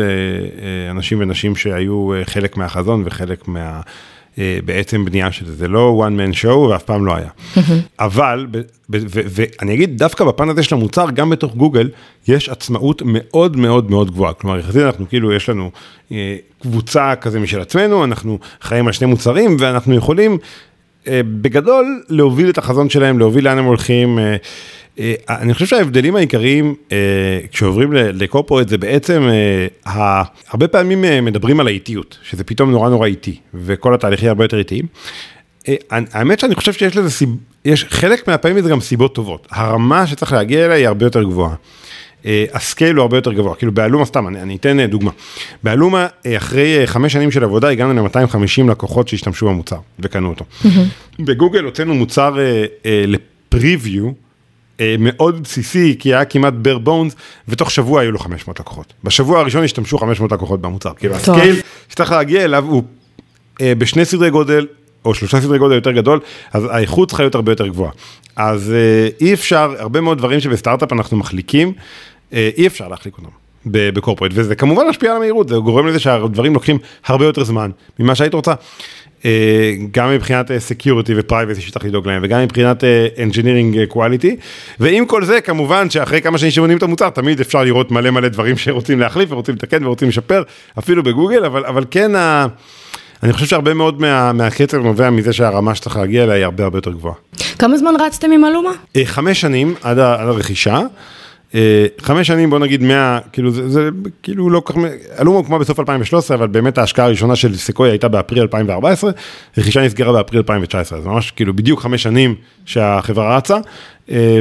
אנשים 0.91 1.21
ונשים 1.21 1.57
שהיו 1.57 2.11
חלק 2.25 2.57
מהחזון 2.57 3.03
וחלק 3.07 3.49
מה... 3.49 3.81
אה, 4.39 4.59
בעצם 4.65 5.05
בנייה 5.05 5.33
של 5.33 5.47
זה, 5.47 5.55
זה 5.55 5.69
לא 5.69 6.07
one 6.07 6.21
man 6.21 6.45
show 6.45 6.57
ואף 6.57 6.83
פעם 6.83 7.07
לא 7.07 7.15
היה. 7.17 7.29
אבל, 7.99 8.47
ואני 8.89 9.75
אגיד, 9.75 9.99
דווקא 9.99 10.25
בפן 10.25 10.49
הזה 10.49 10.63
של 10.63 10.75
המוצר, 10.75 11.11
גם 11.15 11.31
בתוך 11.31 11.55
גוגל, 11.55 11.89
יש 12.29 12.49
עצמאות 12.49 13.03
מאוד 13.05 13.57
מאוד 13.57 13.91
מאוד 13.91 14.11
גבוהה. 14.11 14.33
כלומר, 14.33 14.59
יחסית 14.59 14.83
אנחנו 14.83 15.09
כאילו, 15.09 15.33
יש 15.33 15.49
לנו 15.49 15.71
אה, 16.13 16.37
קבוצה 16.63 17.15
כזה 17.21 17.41
משל 17.41 17.61
עצמנו, 17.61 18.05
אנחנו 18.05 18.39
חיים 18.61 18.87
על 18.87 18.93
שני 18.93 19.07
מוצרים, 19.07 19.57
ואנחנו 19.61 19.95
יכולים 19.95 20.39
אה, 21.09 21.21
בגדול 21.25 22.03
להוביל 22.09 22.51
את 22.51 22.59
החזון 22.59 22.91
שלהם, 22.91 23.19
להוביל 23.19 23.45
לאן 23.45 23.59
הם 23.59 23.65
הולכים. 23.65 24.19
אה, 24.99 25.15
אני 25.29 25.55
חושב 25.55 25.67
שההבדלים 25.67 26.17
העיקריים 26.17 26.75
אה, 26.93 26.97
כשעוברים 27.53 27.93
לקורפורט 27.93 28.69
זה 28.69 28.79
בעצם, 28.79 29.29
אה, 29.87 30.23
הרבה 30.49 30.69
פעמים 30.69 31.25
מדברים 31.25 31.61
על 31.61 31.67
האיטיות, 31.67 32.19
שזה 32.23 32.45
פתאום 32.45 32.71
נורא 32.71 32.89
נורא 32.89 33.07
איטי, 33.07 33.37
וכל 33.55 33.95
התהליכים 33.95 34.29
הרבה 34.29 34.45
יותר 34.45 34.59
איטיים. 34.59 34.87
האמת 35.89 36.41
שאני 36.41 36.55
חושב 36.55 36.73
שיש 36.73 36.97
לזה 36.97 37.11
סיב... 37.11 37.29
יש 37.65 37.85
חלק 37.89 38.29
מהפעמים 38.29 38.61
זה 38.61 38.69
גם 38.71 38.81
סיבות 38.81 39.15
טובות. 39.15 39.47
הרמה 39.51 40.07
שצריך 40.07 40.33
להגיע 40.33 40.65
אליה 40.65 40.77
היא 40.77 40.87
הרבה 40.87 41.07
יותר 41.07 41.23
גבוהה. 41.23 41.55
ה 42.53 42.60
scale 42.60 42.97
הוא 42.97 43.03
הרבה 43.03 43.17
יותר 43.17 43.33
גבוה, 43.33 43.55
כאילו 43.55 43.73
באלומה 43.73 44.05
סתם, 44.05 44.29
אני, 44.29 44.43
אני 44.43 44.57
אתן 44.57 44.87
דוגמה. 44.87 45.11
באלומה, 45.63 46.07
אחרי 46.37 46.87
חמש 46.87 47.13
שנים 47.13 47.31
של 47.31 47.45
עבודה, 47.45 47.69
הגענו 47.69 48.05
ל-250 48.05 48.71
לקוחות 48.71 49.09
שהשתמשו 49.09 49.47
במוצר 49.47 49.79
וקנו 49.99 50.29
אותו. 50.29 50.45
בגוגל 51.19 51.65
הוצאנו 51.65 51.95
מוצר 51.95 52.37
ל 52.85 52.99
preview, 52.99 54.11
מאוד 54.99 55.43
בסיסי, 55.43 55.97
כי 55.99 56.15
היה 56.15 56.25
כמעט 56.25 56.55
bare 56.65 56.87
bones, 56.87 57.15
ותוך 57.49 57.71
שבוע 57.71 58.01
היו 58.01 58.13
לו 58.13 58.19
500 58.19 58.61
לקוחות. 58.61 58.93
בשבוע 59.05 59.41
הראשון 59.41 59.65
השתמשו 59.65 59.99
500 59.99 60.33
לקוחות 60.33 60.61
במוצר. 60.61 60.93
כאילו 60.97 61.15
ה 61.15 61.22
scale 61.22 61.57
שצריך 61.89 62.13
להגיע 62.13 62.45
אליו 62.45 62.65
הוא 62.65 62.83
אה, 63.61 63.73
בשני 63.79 64.05
סדרי 64.05 64.31
גודל, 64.31 64.67
או 65.05 65.15
שלושה 65.15 65.41
סדרי 65.41 65.59
גודל 65.59 65.75
יותר 65.75 65.93
גדול, 65.93 66.21
אז 66.53 66.65
האיכות 66.71 67.09
צריכה 67.09 67.23
להיות 67.23 67.35
הרבה 67.35 67.53
יותר 67.53 67.67
גבוהה. 67.67 67.91
אז 68.37 68.73
אה, 68.73 69.09
אי 69.21 69.35
אפשר, 69.35 69.75
הרבה 69.79 70.01
מאוד 70.01 70.19
דברים 70.19 70.41
שבסטארט-אפ 70.41 70.93
אנחנו 70.93 71.17
מחליקים, 71.17 71.73
אי 72.33 72.67
אפשר 72.67 72.89
להחליק 72.89 73.19
אותם. 73.19 73.29
ב 73.67 73.72
corporate, 73.72 74.31
וזה 74.35 74.55
כמובן 74.55 74.83
משפיע 74.89 75.11
על 75.11 75.17
המהירות, 75.17 75.49
זה 75.49 75.57
גורם 75.57 75.87
לזה 75.87 75.99
שהדברים 75.99 76.55
לוקחים 76.55 76.79
הרבה 77.07 77.25
יותר 77.25 77.45
זמן 77.45 77.71
ממה 77.99 78.15
שהיית 78.15 78.35
רוצה. 78.35 78.55
אה, 79.25 79.75
גם 79.91 80.11
מבחינת 80.11 80.51
security 80.59 81.13
ו 81.17 81.22
privacy 81.22 81.61
שצריך 81.61 81.85
לדאוג 81.85 82.09
להם, 82.09 82.23
וגם 82.25 82.43
מבחינת 82.43 82.85
engineering 83.17 83.95
quality, 83.95 84.31
ועם 84.81 85.07
כל 85.07 85.25
זה 85.25 85.41
כמובן 85.41 85.91
שאחרי 85.91 86.21
כמה 86.23 86.39
שנים 86.39 86.51
שבונים 86.51 86.79
את 86.79 86.83
המוצר, 86.83 87.11
תמיד 87.11 87.41
אפשר 87.41 87.65
לראות 87.65 87.91
מלא 87.91 88.11
מלא 88.11 88.29
דברים 88.29 88.57
שרוצים 88.63 89.01
להחליף 89.01 89.33
ורוצים 89.33 89.55
לתקן 89.55 89.85
ורוצים 89.85 90.09
לשפר, 90.09 90.43
אפילו 90.79 91.03
בגוגל, 91.03 91.45
אבל, 91.45 91.65
אבל 91.65 91.85
כן, 91.91 92.15
ה... 92.15 92.47
אני 93.23 93.33
חושב 93.33 93.47
שהרבה 93.47 93.75
מאוד 93.75 94.01
מה, 94.01 94.33
מהקצב 94.33 94.79
נובע 94.79 95.11
מזה 95.11 95.33
שהרמה 95.33 95.75
שצריך 95.75 95.97
להגיע 95.97 96.25
אליה 96.25 96.35
היא 96.35 96.45
הרבה 96.45 96.65
הרבה 96.65 96.79
יותר 96.79 96.91
גבוהה. 96.91 97.15
כמה 97.59 97.79
זמן 97.79 97.95
רצתם 98.01 98.33
עם 98.33 98.45
אלומה? 98.45 98.71
אה, 98.97 99.03
חמש 99.05 99.41
שנים 99.41 99.75
עד 99.83 99.99
הרכישה. 99.99 100.81
אה, 101.55 101.87
חמש 102.01 102.27
שנים 102.27 102.51
בוא 102.51 102.59
נגיד 102.59 102.83
100 102.83 103.19
כאילו 103.33 103.51
זה, 103.51 103.69
זה 103.69 103.89
כאילו 104.23 104.51
לא 104.51 104.61
כל 104.61 104.73
כך 104.73 104.79
עלו 105.17 105.33
הוקמה 105.33 105.59
בסוף 105.59 105.81
2013 105.81 106.37
אבל 106.37 106.47
באמת 106.47 106.79
ההשקעה 106.79 107.07
הראשונה 107.07 107.37
של 107.37 107.57
סקויה 107.57 107.93
הייתה 107.93 108.09
באפריל 108.09 108.43
2014 108.43 109.11
רכישה 109.59 109.83
נסגרה 109.85 110.13
באפריל 110.13 110.39
2019 110.39 110.99
אז 110.99 111.07
ממש 111.07 111.31
כאילו 111.31 111.55
בדיוק 111.55 111.81
חמש 111.81 112.03
שנים 112.03 112.35
שהחברה 112.65 113.37
רצה 113.37 113.57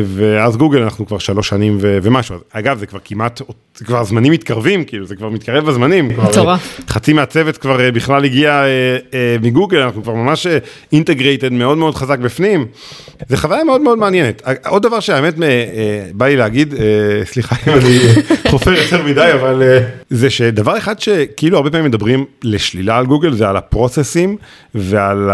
ואז 0.06 0.58
גוגל 0.58 0.82
אנחנו 0.82 1.06
כבר 1.06 1.18
שלוש 1.18 1.50
שנים 1.50 1.78
ומשהו 1.82 2.36
אגב 2.52 2.78
זה 2.78 2.86
כבר 2.86 3.00
כמעט 3.04 3.42
זה 3.76 3.86
כבר 3.86 4.04
זמנים 4.04 4.32
מתקרבים 4.32 4.84
כאילו 4.84 5.06
זה 5.06 5.16
כבר 5.16 5.30
מתקרב 5.30 5.66
בזמנים. 5.66 6.08
מטורף. 6.08 6.82
חצי 6.90 7.14
מהצוות 7.14 7.58
כבר 7.58 7.92
בכלל 7.94 8.26
הגיע 8.26 8.64
מגוגל 9.42 9.78
אנחנו 9.78 10.04
כבר 10.04 10.14
ממש 10.14 10.48
integrated 10.92 11.52
מאוד 11.52 11.78
מאוד 11.78 11.96
חזק 11.96 12.20
בפנים. 12.20 12.66
זה 13.30 13.38
חוויה 13.38 13.64
מאוד 13.64 13.82
מאוד 13.82 13.98
מעניינת 13.98 14.42
עוד 14.68 14.84
דבר 14.84 15.00
שהאמת 15.00 15.36
בא 16.14 16.26
לי 16.26 16.36
להגיד. 16.36 16.74
סליחה 17.24 17.56
אם 17.68 17.74
אני 17.80 18.00
חופר 18.50 18.74
יותר 18.74 19.04
מדי, 19.04 19.30
אבל 19.34 19.62
אה, 19.62 19.80
זה 20.10 20.30
שדבר 20.30 20.78
אחד 20.78 21.00
שכאילו 21.00 21.58
הרבה 21.58 21.72
פעמים 21.72 21.86
מדברים 21.86 22.26
לשלילה 22.44 22.98
על 22.98 23.06
גוגל, 23.06 23.34
זה 23.34 23.50
על 23.50 23.58
הפרוססים 23.58 24.38
ועל 24.76 25.30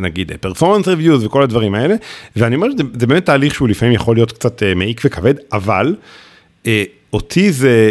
נגיד 0.00 0.32
performance 0.40 0.88
reviews 0.88 1.24
וכל 1.24 1.42
הדברים 1.42 1.74
האלה, 1.74 1.94
ואני 2.36 2.56
אומר 2.56 2.68
שזה 2.70 3.06
באמת 3.06 3.26
תהליך 3.26 3.54
שהוא 3.54 3.68
לפעמים 3.74 3.94
יכול 3.94 4.16
להיות 4.16 4.32
קצת 4.32 4.62
אה, 4.62 4.74
מעיק 4.74 5.00
וכבד, 5.04 5.34
אבל 5.52 5.96
אה, 6.66 6.84
אותי 7.12 7.52
זה 7.52 7.90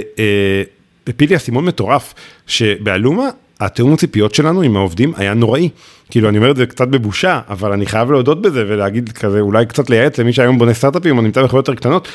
הפיל 1.08 1.30
לי 1.30 1.36
אסימון 1.36 1.66
מטורף, 1.66 2.14
שבאלומה 2.48 3.30
התיאום 3.60 3.94
הציפיות 3.94 4.36
שלנו 4.36 4.62
עם 4.62 4.78
העובדים 4.78 5.14
היה 5.18 5.34
נוראי. 5.34 5.70
כאילו 6.12 6.30
אני 6.30 6.38
אומר 6.38 6.52
את 6.52 6.56
זה 6.56 6.66
קצת 6.66 6.88
בבושה, 6.88 7.40
אבל 7.50 7.72
אני 7.72 7.86
חייב 7.86 8.12
להודות 8.12 8.42
בזה 8.42 8.64
ולהגיד 8.68 9.12
כזה, 9.12 9.40
אולי 9.40 9.66
קצת 9.66 9.90
לייעץ 9.90 10.18
למי 10.18 10.34
שהיום 10.34 10.58
בונה 10.58 10.74
סטארט-אפים 10.74 11.18
או 11.18 11.22
נמצא 11.22 11.44
בחברות 11.44 11.68
יותר 11.68 11.80
קטנות, 11.80 12.08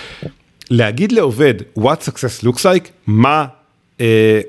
להגיד 0.70 1.12
לעובד 1.12 1.54
what 1.78 2.08
success 2.08 2.44
looks 2.44 2.62
like, 2.62 2.88
מה 3.06 3.46
אה, 4.00 4.06
אה, 4.06 4.40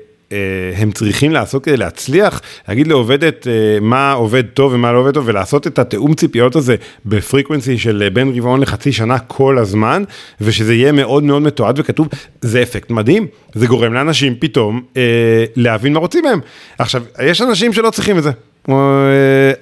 הם 0.76 0.92
צריכים 0.92 1.32
לעשות 1.32 1.64
כדי 1.64 1.76
להצליח, 1.76 2.40
להגיד 2.68 2.86
לעובדת 2.86 3.46
אה, 3.46 3.52
מה 3.80 4.12
עובד 4.12 4.42
טוב 4.54 4.72
ומה 4.72 4.92
לא 4.92 4.98
עובד 4.98 5.14
טוב, 5.14 5.24
ולעשות 5.28 5.66
את 5.66 5.78
התיאום 5.78 6.14
ציפיות 6.14 6.56
הזה 6.56 6.76
בפריקוונסי 7.06 7.78
של 7.78 8.02
אה, 8.04 8.10
בין 8.10 8.32
רבעון 8.36 8.60
לחצי 8.60 8.92
שנה 8.92 9.18
כל 9.18 9.58
הזמן, 9.58 10.04
ושזה 10.40 10.74
יהיה 10.74 10.92
מאוד 10.92 11.22
מאוד 11.22 11.42
מתועד 11.42 11.78
וכתוב, 11.78 12.08
זה 12.40 12.62
אפקט 12.62 12.90
מדהים, 12.90 13.26
זה 13.54 13.66
גורם 13.66 13.94
לאנשים 13.94 14.34
פתאום 14.38 14.80
אה, 14.96 15.44
להבין 15.56 15.92
מה 15.92 16.00
רוצים 16.00 16.24
מהם. 16.24 16.40
עכשיו, 16.78 17.02
יש 17.22 17.42
אנשים 17.42 17.72
שלא 17.72 17.90
צריכים 17.90 18.18
את 18.18 18.22
זה. 18.22 18.30
אה, 18.68 18.74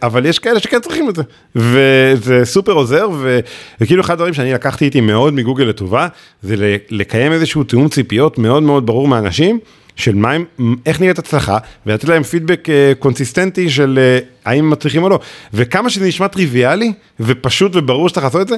אבל 0.03 0.27
יש 0.27 0.39
כאלה 0.39 0.61
שכן 0.61 0.81
צריכים 0.81 1.09
את 1.09 1.17
זה, 1.17 1.23
וזה 1.57 2.45
סופר 2.45 2.73
עוזר, 2.73 3.09
ו... 3.19 3.41
וכאילו 3.81 4.03
אחד 4.03 4.13
הדברים 4.13 4.35
שאני 4.35 4.53
לקחתי 4.53 4.85
איתי 4.85 5.01
מאוד 5.01 5.35
מגוגל 5.35 5.65
לטובה, 5.65 6.09
זה 6.43 6.77
לקיים 6.91 7.33
איזשהו 7.33 7.65
תיאום 7.65 7.89
ציפיות 7.89 8.39
מאוד 8.39 8.63
מאוד 8.63 8.87
ברור 8.87 9.09
מאנשים, 9.09 9.59
של 9.99 10.15
מה 10.15 10.33
הם, 10.33 10.45
איך 10.87 11.01
נראית 11.01 11.19
הצלחה, 11.19 11.59
ולתת 11.87 12.09
להם 12.09 12.23
פידבק 12.23 12.69
אה, 12.69 12.93
קונסיסטנטי 12.99 13.71
של 13.71 13.99
אה, 14.03 14.19
האם 14.45 14.65
הם 14.65 14.71
מצליחים 14.71 15.03
או 15.03 15.09
לא, 15.09 15.19
וכמה 15.55 15.91
שזה 15.91 16.07
נשמע 16.07 16.29
טריוויאלי, 16.29 16.93
ופשוט 17.21 17.73
וברור 17.75 18.09
שצריך 18.09 18.25
לעשות 18.25 18.41
את 18.41 18.49
זה, 18.49 18.57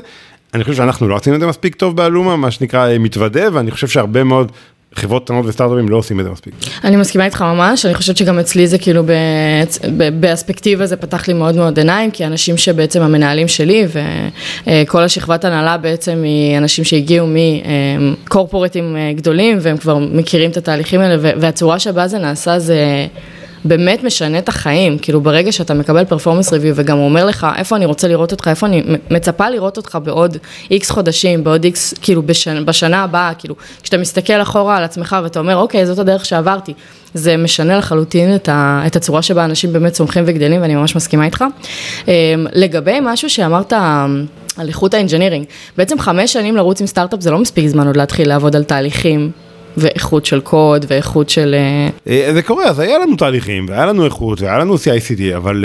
אני 0.55 0.64
חושב 0.64 0.76
שאנחנו 0.76 1.09
לא 1.09 1.16
עשינו 1.16 1.37
את 1.37 1.40
זה 1.40 1.46
מספיק 1.46 1.74
טוב 1.74 1.96
באלומה, 1.96 2.37
מה 2.37 2.50
שנקרא 2.50 2.98
מתוודה, 2.98 3.48
ואני 3.53 3.70
חושב 3.70 3.88
שהרבה 3.88 4.24
מאוד 4.24 4.53
חברות 4.94 5.24
קטנות 5.24 5.46
וסטארט-אפים 5.46 5.88
לא 5.88 5.96
עושים 5.96 6.20
את 6.20 6.24
זה 6.24 6.31
מספיק. 6.31 6.55
אני 6.85 6.96
מסכימה 6.96 7.24
איתך 7.24 7.42
ממש, 7.42 7.87
אני 7.87 7.94
חושבת 7.94 8.16
שגם 8.16 8.38
אצלי 8.38 8.66
זה 8.66 8.79
כאילו 8.79 9.03
באספקטיבה 10.20 10.87
זה 10.87 10.96
פתח 10.96 11.29
לי 11.29 11.35
מאוד 11.35 11.55
מאוד 11.57 11.79
עיניים, 11.79 12.11
כי 12.11 12.26
אנשים 12.26 12.57
שבעצם 12.57 13.03
המנהלים 13.03 13.48
שלי 13.48 13.87
וכל 14.66 15.03
השכבת 15.03 15.44
הנהלה 15.44 15.76
בעצם 15.76 16.22
היא 16.22 16.59
אנשים 16.59 16.85
שהגיעו 16.85 17.26
מקורפורטים 18.00 18.96
אה, 18.96 19.12
גדולים 19.12 19.59
והם 19.61 19.76
כבר 19.76 19.98
מכירים 19.98 20.50
את 20.50 20.57
התהליכים 20.57 21.00
האלה 21.00 21.16
והצורה 21.40 21.79
שבה 21.79 22.09
זה 22.09 22.18
נעשה 22.18 22.59
זה... 22.59 23.07
באמת 23.64 24.05
משנה 24.05 24.38
את 24.38 24.49
החיים, 24.49 24.99
כאילו 24.99 25.20
ברגע 25.20 25.53
שאתה 25.53 25.75
מקבל 25.75 26.05
performance 26.05 26.53
review 26.53 26.72
וגם 26.77 26.96
הוא 26.96 27.05
אומר 27.05 27.27
לך 27.27 27.46
איפה 27.57 27.77
אני 27.77 27.85
רוצה 27.85 28.09
לראות 28.09 28.33
אותך, 28.33 28.49
איפה 28.49 28.66
אני 28.66 28.83
מצפה 29.11 29.51
לראות 29.51 29.77
אותך 29.77 29.99
בעוד 30.05 30.37
איקס 30.70 30.90
חודשים, 30.90 31.44
בעוד 31.44 31.64
איקס, 31.64 31.94
כאילו 32.03 32.23
בשנה, 32.23 32.61
בשנה 32.61 33.03
הבאה, 33.03 33.35
כאילו 33.38 33.55
כשאתה 33.83 33.99
מסתכל 33.99 34.42
אחורה 34.42 34.77
על 34.77 34.85
עצמך 34.85 35.16
ואתה 35.23 35.38
אומר 35.38 35.57
אוקיי 35.57 35.87
זאת 35.87 35.99
הדרך 35.99 36.25
שעברתי, 36.25 36.73
זה 37.14 37.37
משנה 37.37 37.79
לחלוטין 37.79 38.35
את, 38.35 38.49
ה, 38.49 38.83
את 38.87 38.96
הצורה 38.96 39.23
שבה 39.23 39.44
אנשים 39.44 39.73
באמת 39.73 39.92
צומחים 39.92 40.25
וגדלים 40.27 40.62
ואני 40.62 40.75
ממש 40.75 40.96
מסכימה 40.96 41.25
איתך. 41.25 41.44
אמ, 42.09 42.12
לגבי 42.53 42.99
משהו 43.03 43.31
שאמרת 43.31 43.73
על 44.57 44.68
איכות 44.68 44.94
ה 44.94 44.98
engineering. 44.98 45.44
בעצם 45.77 45.99
חמש 45.99 46.33
שנים 46.33 46.57
לרוץ 46.57 46.81
עם 46.81 46.87
סטארט-אפ 46.87 47.20
זה 47.20 47.31
לא 47.31 47.38
מספיק 47.38 47.66
זמן 47.66 47.87
עוד 47.87 47.96
להתחיל 47.96 48.29
לעבוד 48.29 48.57
על 48.57 48.64
תהליכים 48.64 49.31
ואיכות 49.76 50.26
של 50.26 50.40
קוד 50.40 50.85
ואיכות 50.88 51.28
של... 51.30 51.54
אה, 51.54 51.88
אה, 52.12 52.35
זה 52.35 52.42
קורה, 52.42 52.64
אז 52.64 52.78
היה 52.78 52.98
לנו 52.98 53.16
תהליכים, 53.16 53.66
והיה 53.68 53.87
לנו 53.87 54.04
איכות, 54.04 54.40
והיה 54.40 54.59
לנו 54.59 54.74
CICD, 54.74 55.37
אבל 55.37 55.64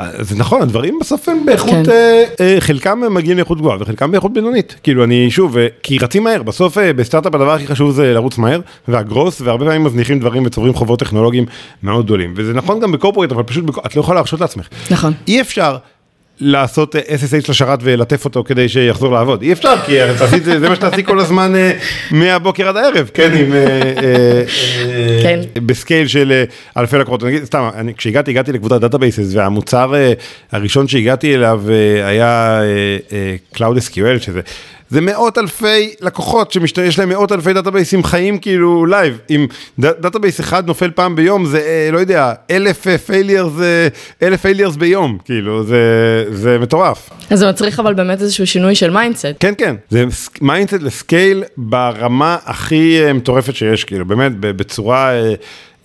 אה, 0.00 0.06
זה 0.20 0.36
נכון, 0.36 0.62
הדברים 0.62 0.98
בסוף 1.00 1.28
הם 1.28 1.46
באיכות, 1.46 1.86
כן. 1.86 2.24
חלקם 2.60 3.00
מגיעים 3.10 3.36
לאיכות 3.36 3.58
גבוהה 3.58 3.76
וחלקם 3.80 4.10
באיכות 4.10 4.32
בינונית. 4.32 4.76
כאילו 4.82 5.04
אני 5.04 5.30
שוב, 5.30 5.56
כי 5.82 5.98
רצים 5.98 6.24
מהר, 6.24 6.42
בסוף 6.42 6.78
בסטארט-אפ 6.78 7.34
הדבר 7.34 7.52
הכי 7.52 7.66
חשוב 7.66 7.90
זה 7.90 8.14
לרוץ 8.14 8.38
מהר, 8.38 8.60
והגרוס, 8.88 9.40
והרבה 9.40 9.66
פעמים 9.66 9.84
מזניחים 9.84 10.20
דברים 10.20 10.46
וצוברים 10.46 10.74
חובות 10.74 10.98
טכנולוגיים 10.98 11.44
מאוד 11.82 12.04
גדולים. 12.04 12.34
וזה 12.36 12.54
נכון 12.54 12.80
גם 12.80 12.92
בקורפורט, 12.92 13.32
אבל 13.32 13.42
פשוט 13.42 13.64
את 13.86 13.96
לא 13.96 14.00
יכולה 14.00 14.14
להרשות 14.14 14.40
לעצמך. 14.40 14.68
נכון. 14.90 15.12
אי 15.28 15.40
אפשר. 15.40 15.76
לעשות 16.40 16.94
SSH 16.94 17.50
לשרת 17.50 17.78
ולטף 17.82 18.24
אותו 18.24 18.44
כדי 18.44 18.68
שיחזור 18.68 19.12
לעבוד. 19.14 19.42
אי 19.42 19.52
אפשר, 19.52 19.74
כי 19.86 20.00
עשית, 20.00 20.44
זה 20.44 20.68
מה 20.68 20.76
שתעשי 20.76 21.04
כל 21.04 21.20
הזמן 21.20 21.56
אה, 21.56 21.72
מהבוקר 22.10 22.68
עד 22.68 22.76
הערב, 22.76 23.10
כן, 23.14 23.32
עם... 23.32 23.52
אה, 23.52 23.92
אה, 24.02 24.42
כן. 25.22 25.40
ב 25.66 25.73
scale 25.73 26.06
של 26.06 26.44
אלפי 26.76 26.98
לקוחות. 26.98 27.22
נגיד, 27.22 27.44
סתם, 27.44 27.68
כשהגעתי, 27.96 28.30
הגעתי 28.30 28.52
לקבוצת 28.52 28.80
databases, 28.80 29.34
והמוצר 29.34 29.94
הראשון 30.52 30.88
שהגעתי 30.88 31.34
אליו 31.34 31.62
היה 32.04 32.60
Cloud 33.54 33.90
SQL, 33.90 34.20
שזה 34.20 34.40
זה 34.90 35.00
מאות 35.00 35.38
אלפי 35.38 35.94
לקוחות 36.00 36.52
שיש 36.52 36.98
להם 36.98 37.08
מאות 37.08 37.32
אלפי 37.32 37.52
דאטאבייסים 37.52 38.04
חיים 38.04 38.38
כאילו 38.38 38.86
live. 38.86 39.18
אם 39.30 39.46
database 39.78 40.40
אחד 40.40 40.66
נופל 40.66 40.90
פעם 40.90 41.16
ביום 41.16 41.46
זה 41.46 41.58
אה, 41.58 41.88
לא 41.92 41.98
יודע, 41.98 42.32
אלף 42.50 42.86
failures, 43.06 43.52
אה, 43.60 43.88
אלף 44.22 44.40
failures 44.40 44.76
ביום, 44.76 45.18
כאילו 45.24 45.64
זה, 45.64 46.24
זה 46.30 46.58
מטורף. 46.58 47.10
אז 47.30 47.38
זה 47.38 47.48
מצריך 47.48 47.80
אבל 47.80 47.94
באמת 47.94 48.20
איזשהו 48.20 48.46
שינוי 48.46 48.74
של 48.74 48.90
mindset. 48.90 49.26
כן, 49.40 49.54
כן, 49.58 49.76
זה 49.90 50.04
mindset 50.40 50.82
ל 50.82 50.92
scale 50.92 51.44
ברמה 51.56 52.36
הכי 52.44 53.00
אה, 53.04 53.12
מטורפת 53.12 53.54
שיש, 53.54 53.84
כאילו 53.84 54.04
באמת 54.04 54.32
בצורה... 54.40 55.12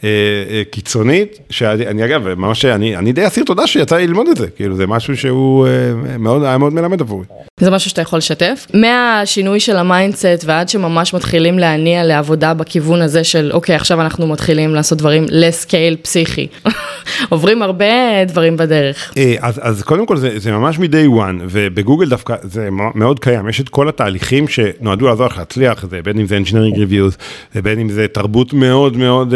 אה, 0.03 0.09
אה, 0.49 0.63
קיצונית, 0.71 1.39
שאני 1.49 2.05
אגב, 2.05 2.33
ממש, 2.33 2.65
אני, 2.65 2.97
אני 2.97 3.13
די 3.13 3.27
אסיר 3.27 3.43
תודה 3.43 3.67
שיצא 3.67 3.97
לי 3.97 4.07
ללמוד 4.07 4.27
את 4.27 4.37
זה, 4.37 4.47
כאילו 4.55 4.75
זה 4.75 4.87
משהו 4.87 5.17
שהוא 5.17 5.67
אה, 5.67 6.17
מאוד, 6.17 6.43
היה 6.43 6.57
מאוד 6.57 6.73
מלמד 6.73 7.01
עבורי. 7.01 7.25
זה 7.59 7.71
משהו 7.71 7.89
שאתה 7.89 8.01
יכול 8.01 8.17
לשתף? 8.17 8.67
מהשינוי 8.73 9.59
של 9.59 9.77
ה 9.77 9.86
mindset 9.86 10.43
ועד 10.45 10.69
שממש 10.69 11.13
מתחילים 11.13 11.59
להניע 11.59 12.03
לעבודה 12.03 12.53
בכיוון 12.53 13.01
הזה 13.01 13.23
של 13.23 13.49
אוקיי, 13.53 13.75
עכשיו 13.75 14.01
אנחנו 14.01 14.27
מתחילים 14.27 14.75
לעשות 14.75 14.97
דברים 14.97 15.25
ל 15.29 15.40
scale 15.40 15.95
פסיכי. 16.01 16.47
עוברים 17.29 17.61
הרבה 17.61 18.25
דברים 18.27 18.57
בדרך. 18.57 19.13
אז, 19.39 19.59
אז 19.63 19.83
קודם 19.83 20.05
כל 20.05 20.17
זה, 20.17 20.39
זה 20.39 20.51
ממש 20.51 20.79
מ-day 20.79 21.19
one, 21.19 21.43
ובגוגל 21.49 22.09
דווקא 22.09 22.35
זה 22.43 22.69
מאוד 22.95 23.19
קיים, 23.19 23.49
יש 23.49 23.61
את 23.61 23.69
כל 23.69 23.89
התהליכים 23.89 24.47
שנועדו 24.47 25.07
לעזור 25.07 25.25
לך 25.25 25.37
להצליח, 25.37 25.85
זה 25.89 26.01
בין 26.03 26.19
אם 26.19 26.25
זה 26.25 26.37
engineering 26.37 26.75
reviews, 26.75 27.15
ובין 27.55 27.79
אם 27.79 27.89
זה 27.89 28.07
תרבות 28.07 28.53
מאוד 28.53 28.97
מאוד... 28.97 29.33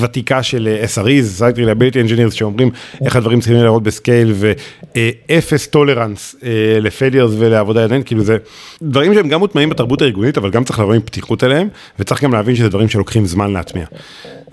ותיקה 0.00 0.42
של 0.42 0.78
SREs, 0.94 1.40
Site 1.40 1.56
Reliability 1.56 2.08
Engineers, 2.08 2.30
שאומרים 2.30 2.70
איך 3.04 3.16
הדברים 3.16 3.40
צריכים 3.40 3.56
להיראות 3.56 3.82
ב 3.82 3.89
scale, 3.89 4.34
ואפס 4.34 5.66
tolerance 5.66 6.36
ל 6.80 6.86
failures 6.86 7.32
ולעבודה 7.38 7.82
ידנית, 7.82 8.06
כאילו 8.06 8.24
זה 8.24 8.36
דברים 8.82 9.14
שהם 9.14 9.28
גם 9.28 9.40
מוטמעים 9.40 9.68
בתרבות 9.68 10.02
הארגונית, 10.02 10.38
אבל 10.38 10.50
גם 10.50 10.64
צריך 10.64 10.78
לבוא 10.78 10.94
עם 10.94 11.00
פתיחות 11.00 11.44
אליהם, 11.44 11.68
וצריך 11.98 12.24
גם 12.24 12.32
להבין 12.32 12.56
שזה 12.56 12.68
דברים 12.68 12.88
שלוקחים 12.88 13.26
זמן 13.26 13.52
להטמיע. 13.52 13.84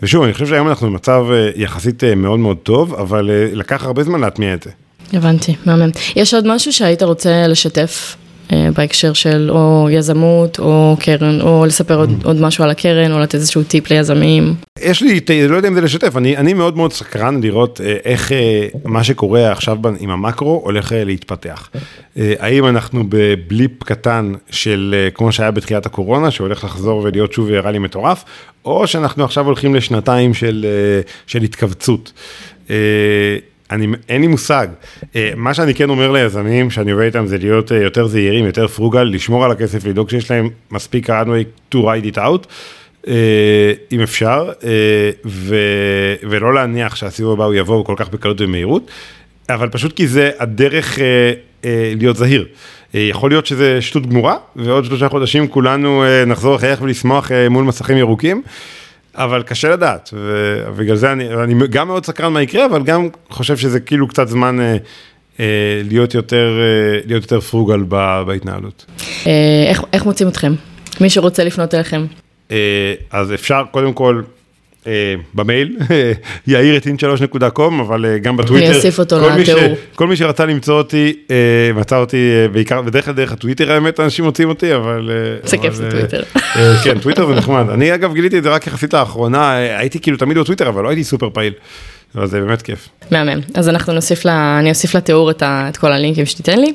ושוב, 0.01 0.23
אני 0.23 0.33
חושב 0.33 0.47
שהיום 0.47 0.67
אנחנו 0.67 0.87
במצב 0.87 1.25
יחסית 1.55 2.03
מאוד 2.03 2.39
מאוד 2.39 2.57
טוב, 2.57 2.93
אבל 2.93 3.31
לקח 3.53 3.85
הרבה 3.85 4.03
זמן 4.03 4.21
להטמיע 4.21 4.53
את 4.53 4.63
זה. 4.63 4.69
הבנתי, 5.13 5.55
מהמם. 5.65 5.89
יש 6.15 6.33
עוד 6.33 6.47
משהו 6.47 6.73
שהיית 6.73 7.03
רוצה 7.03 7.47
לשתף 7.47 8.15
אה, 8.19 8.24
בהקשר 8.51 9.13
של 9.13 9.51
או 9.51 9.87
יזמות 9.91 10.59
או 10.59 10.97
קרן, 10.99 11.41
או 11.41 11.65
לספר 11.65 11.99
עוד, 11.99 12.09
עוד 12.23 12.41
משהו 12.41 12.63
על 12.63 12.69
הקרן, 12.69 13.11
או 13.11 13.19
לתת 13.19 13.35
איזשהו 13.35 13.63
טיפ 13.63 13.91
ליזמים. 13.91 14.55
יש 14.79 15.01
לי, 15.01 15.19
לא 15.49 15.55
יודע 15.55 15.67
אם 15.67 15.75
זה 15.75 15.81
לשתף, 15.81 16.17
אני, 16.17 16.37
אני 16.37 16.53
מאוד 16.53 16.77
מאוד 16.77 16.93
סקרן 16.93 17.41
לראות 17.43 17.81
אה, 17.81 17.97
איך 18.05 18.31
אה, 18.31 18.67
מה 18.85 19.03
שקורה 19.03 19.51
עכשיו 19.51 19.77
עם 19.99 20.09
המקרו 20.09 20.61
הולך 20.63 20.91
להתפתח. 20.95 21.69
האם 22.39 22.67
אנחנו 22.67 23.03
בבליפ 23.09 23.83
קטן 23.83 24.33
של 24.49 24.95
כמו 25.13 25.31
שהיה 25.31 25.51
בתחילת 25.51 25.85
הקורונה, 25.85 26.31
שהולך 26.31 26.63
לחזור 26.63 27.01
ולהיות 27.03 27.33
שוב 27.33 27.47
ריאלי 27.47 27.79
מטורף, 27.79 28.23
או 28.65 28.87
שאנחנו 28.87 29.23
עכשיו 29.23 29.45
הולכים 29.45 29.75
לשנתיים 29.75 30.33
של, 30.33 30.65
של 31.27 31.41
התכווצות. 31.41 32.11
אני, 33.71 33.87
אין 34.09 34.21
לי 34.21 34.27
מושג. 34.27 34.67
אה, 35.15 35.31
מה 35.35 35.53
שאני 35.53 35.73
כן 35.73 35.89
אומר 35.89 36.11
ליזמים, 36.11 36.69
שאני 36.69 36.91
עובד 36.91 37.05
איתם, 37.05 37.27
זה 37.27 37.37
להיות 37.37 37.71
אה, 37.71 37.77
יותר 37.77 38.07
זהירים, 38.07 38.45
יותר 38.45 38.67
פרוגל, 38.67 39.03
לשמור 39.03 39.45
על 39.45 39.51
הכסף, 39.51 39.85
לדאוג 39.85 40.09
שיש 40.09 40.31
להם 40.31 40.49
מספיק 40.71 41.09
runway 41.09 41.73
to 41.75 41.77
ride 41.77 42.13
it 42.13 42.17
out, 42.17 42.47
אה, 43.07 43.73
אם 43.91 44.01
אפשר, 44.01 44.49
ו, 45.25 45.55
ולא 46.23 46.53
להניח 46.53 46.95
שהסיבוב 46.95 47.33
הבא 47.33 47.43
הוא 47.43 47.53
יבוא 47.53 47.85
כל 47.85 47.95
כך 47.97 48.09
בקלות 48.09 48.41
ומהירות, 48.41 48.91
אבל 49.49 49.69
פשוט 49.69 49.95
כי 49.95 50.07
זה 50.07 50.31
הדרך 50.39 50.99
להיות 51.95 52.17
זהיר. 52.17 52.47
יכול 52.93 53.31
להיות 53.31 53.45
שזה 53.45 53.81
שטות 53.81 54.05
גמורה, 54.05 54.35
ועוד 54.55 54.85
שלושה 54.85 55.09
חודשים 55.09 55.47
כולנו 55.47 56.03
נחזור 56.27 56.55
לחייך 56.55 56.81
ולשמוח 56.81 57.31
מול 57.49 57.63
מסכים 57.63 57.97
ירוקים. 57.97 58.41
אבל 59.15 59.43
קשה 59.43 59.69
לדעת, 59.69 60.13
ובגלל 60.13 60.95
זה 60.95 61.11
אני, 61.11 61.33
אני 61.33 61.67
גם 61.69 61.87
מאוד 61.87 62.05
סקרן 62.05 62.33
מה 62.33 62.41
יקרה, 62.41 62.65
אבל 62.65 62.83
גם 62.83 63.07
חושב 63.29 63.57
שזה 63.57 63.79
כאילו 63.79 64.07
קצת 64.07 64.27
זמן 64.27 64.59
אה, 64.59 64.77
אה, 65.39 65.81
להיות 65.89 66.13
יותר, 66.13 66.49
אה, 66.59 66.99
להיות 67.05 67.23
יותר 67.23 67.39
פרוגל 67.39 67.83
ב, 67.87 68.21
בהתנהלות. 68.27 68.85
אה, 69.27 69.65
איך, 69.69 69.83
איך 69.93 70.05
מוצאים 70.05 70.29
אתכם? 70.29 70.53
מי 71.01 71.09
שרוצה 71.09 71.43
לפנות 71.43 71.73
אליכם. 71.73 72.05
אה, 72.51 72.93
אז 73.11 73.33
אפשר 73.33 73.63
קודם 73.71 73.93
כל 73.93 74.21
במייל, 75.33 75.77
יאיר 76.47 76.77
את 76.77 76.87
in3.com, 76.87 77.81
אבל 77.81 78.05
אה, 78.05 78.17
גם 78.17 78.37
בטוויטר. 78.37 78.67
אני 78.67 78.75
אוסיף 78.75 78.99
אותו 78.99 79.29
לתיאור. 79.29 79.75
כל 79.95 80.07
מי 80.07 80.15
שרצה 80.15 80.45
למצוא 80.45 80.77
אותי, 80.77 81.13
אה, 81.31 81.35
מצא 81.75 81.97
אותי 81.97 82.31
בעיקר, 82.51 82.81
בדרך 82.81 83.05
כלל 83.05 83.13
דרך 83.13 83.31
הטוויטר 83.31 83.71
האמת, 83.71 83.99
אנשים 83.99 84.25
מוצאים 84.25 84.49
אותי, 84.49 84.75
אבל... 84.75 85.11
זה 85.43 85.57
כיף 85.57 85.73
זה 85.73 85.91
טוויטר. 85.91 86.23
כן, 86.83 86.99
טוויטר 86.99 87.27
זה 87.27 87.33
נחמד. 87.33 87.69
אני 87.69 87.93
אגב 87.93 88.13
גיליתי 88.13 88.37
את 88.37 88.43
זה 88.43 88.49
רק 88.49 88.67
יחסית 88.67 88.93
לאחרונה, 88.93 89.51
הייתי 89.53 89.99
כאילו 89.99 90.17
תמיד 90.17 90.37
בטוויטר, 90.37 90.69
אבל 90.69 90.83
לא 90.83 90.89
הייתי 90.89 91.03
סופר 91.03 91.29
פעיל. 91.33 91.53
אבל 92.15 92.27
זה 92.27 92.41
באמת 92.41 92.61
כיף. 92.61 92.89
מהמם, 93.11 93.39
אז 93.53 93.69
אנחנו 93.69 93.93
נוסיף, 93.93 94.25
לה, 94.25 94.59
אני 94.59 94.69
אוסיף 94.69 94.95
לתיאור 94.95 95.31
את, 95.31 95.41
ה, 95.41 95.65
את 95.69 95.77
כל 95.77 95.91
הלינקים 95.91 96.25
שתיתן 96.25 96.59
לי. 96.59 96.73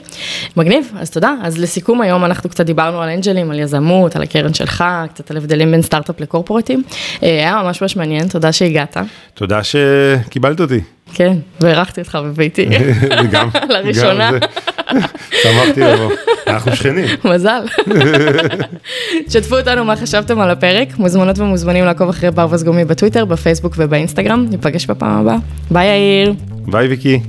מגניב, 0.57 0.92
אז 0.98 1.11
תודה. 1.11 1.35
אז 1.42 1.59
לסיכום 1.59 2.00
היום 2.00 2.24
אנחנו 2.24 2.50
קצת 2.50 2.66
דיברנו 2.66 3.03
על 3.03 3.09
אנג'לים, 3.09 3.50
על 3.50 3.59
יזמות, 3.59 4.16
על 4.16 4.22
הקרן 4.22 4.55
שלך, 4.55 4.85
קצת 5.14 5.31
על 5.31 5.37
הבדלים 5.37 5.70
בין 5.70 5.83
סטארט-אפ 5.83 6.20
לקורפורטים. 6.20 6.83
אה, 7.22 7.29
היה 7.29 7.62
ממש 7.62 7.83
ממש 7.83 7.96
מעניין, 7.96 8.29
תודה 8.29 8.53
שהגעת. 8.53 8.96
תודה 9.35 9.61
שקיבלת 9.64 10.61
אותי. 10.61 10.81
כן, 11.14 11.37
והערכתי 11.61 12.01
אותך 12.01 12.18
בביתי. 12.25 12.66
גם, 13.33 13.49
לראשונה. 13.68 14.31
שמחתי 15.42 15.81
לבוא, 15.81 16.11
אנחנו 16.46 16.77
שכנים. 16.77 17.05
מזל. 17.25 17.62
שתפו 19.31 19.59
אותנו 19.59 19.85
מה 19.85 19.96
חשבתם 19.96 20.40
על 20.40 20.51
הפרק, 20.51 20.99
מוזמנות 20.99 21.38
ומוזמנים 21.38 21.85
לעקוב 21.85 22.09
אחרי 22.09 22.31
ברווז 22.31 22.64
גומי 22.64 22.85
בטוויטר, 22.85 23.25
בפייסבוק 23.25 23.75
ובאינסטגרם, 23.77 24.46
ניפגש 24.51 24.87
בפעם 24.87 25.20
הבאה. 25.20 25.37
ביי 25.70 25.88
יאיר. 25.88 26.35
ביי 26.66 26.87
ויקי. 26.88 27.20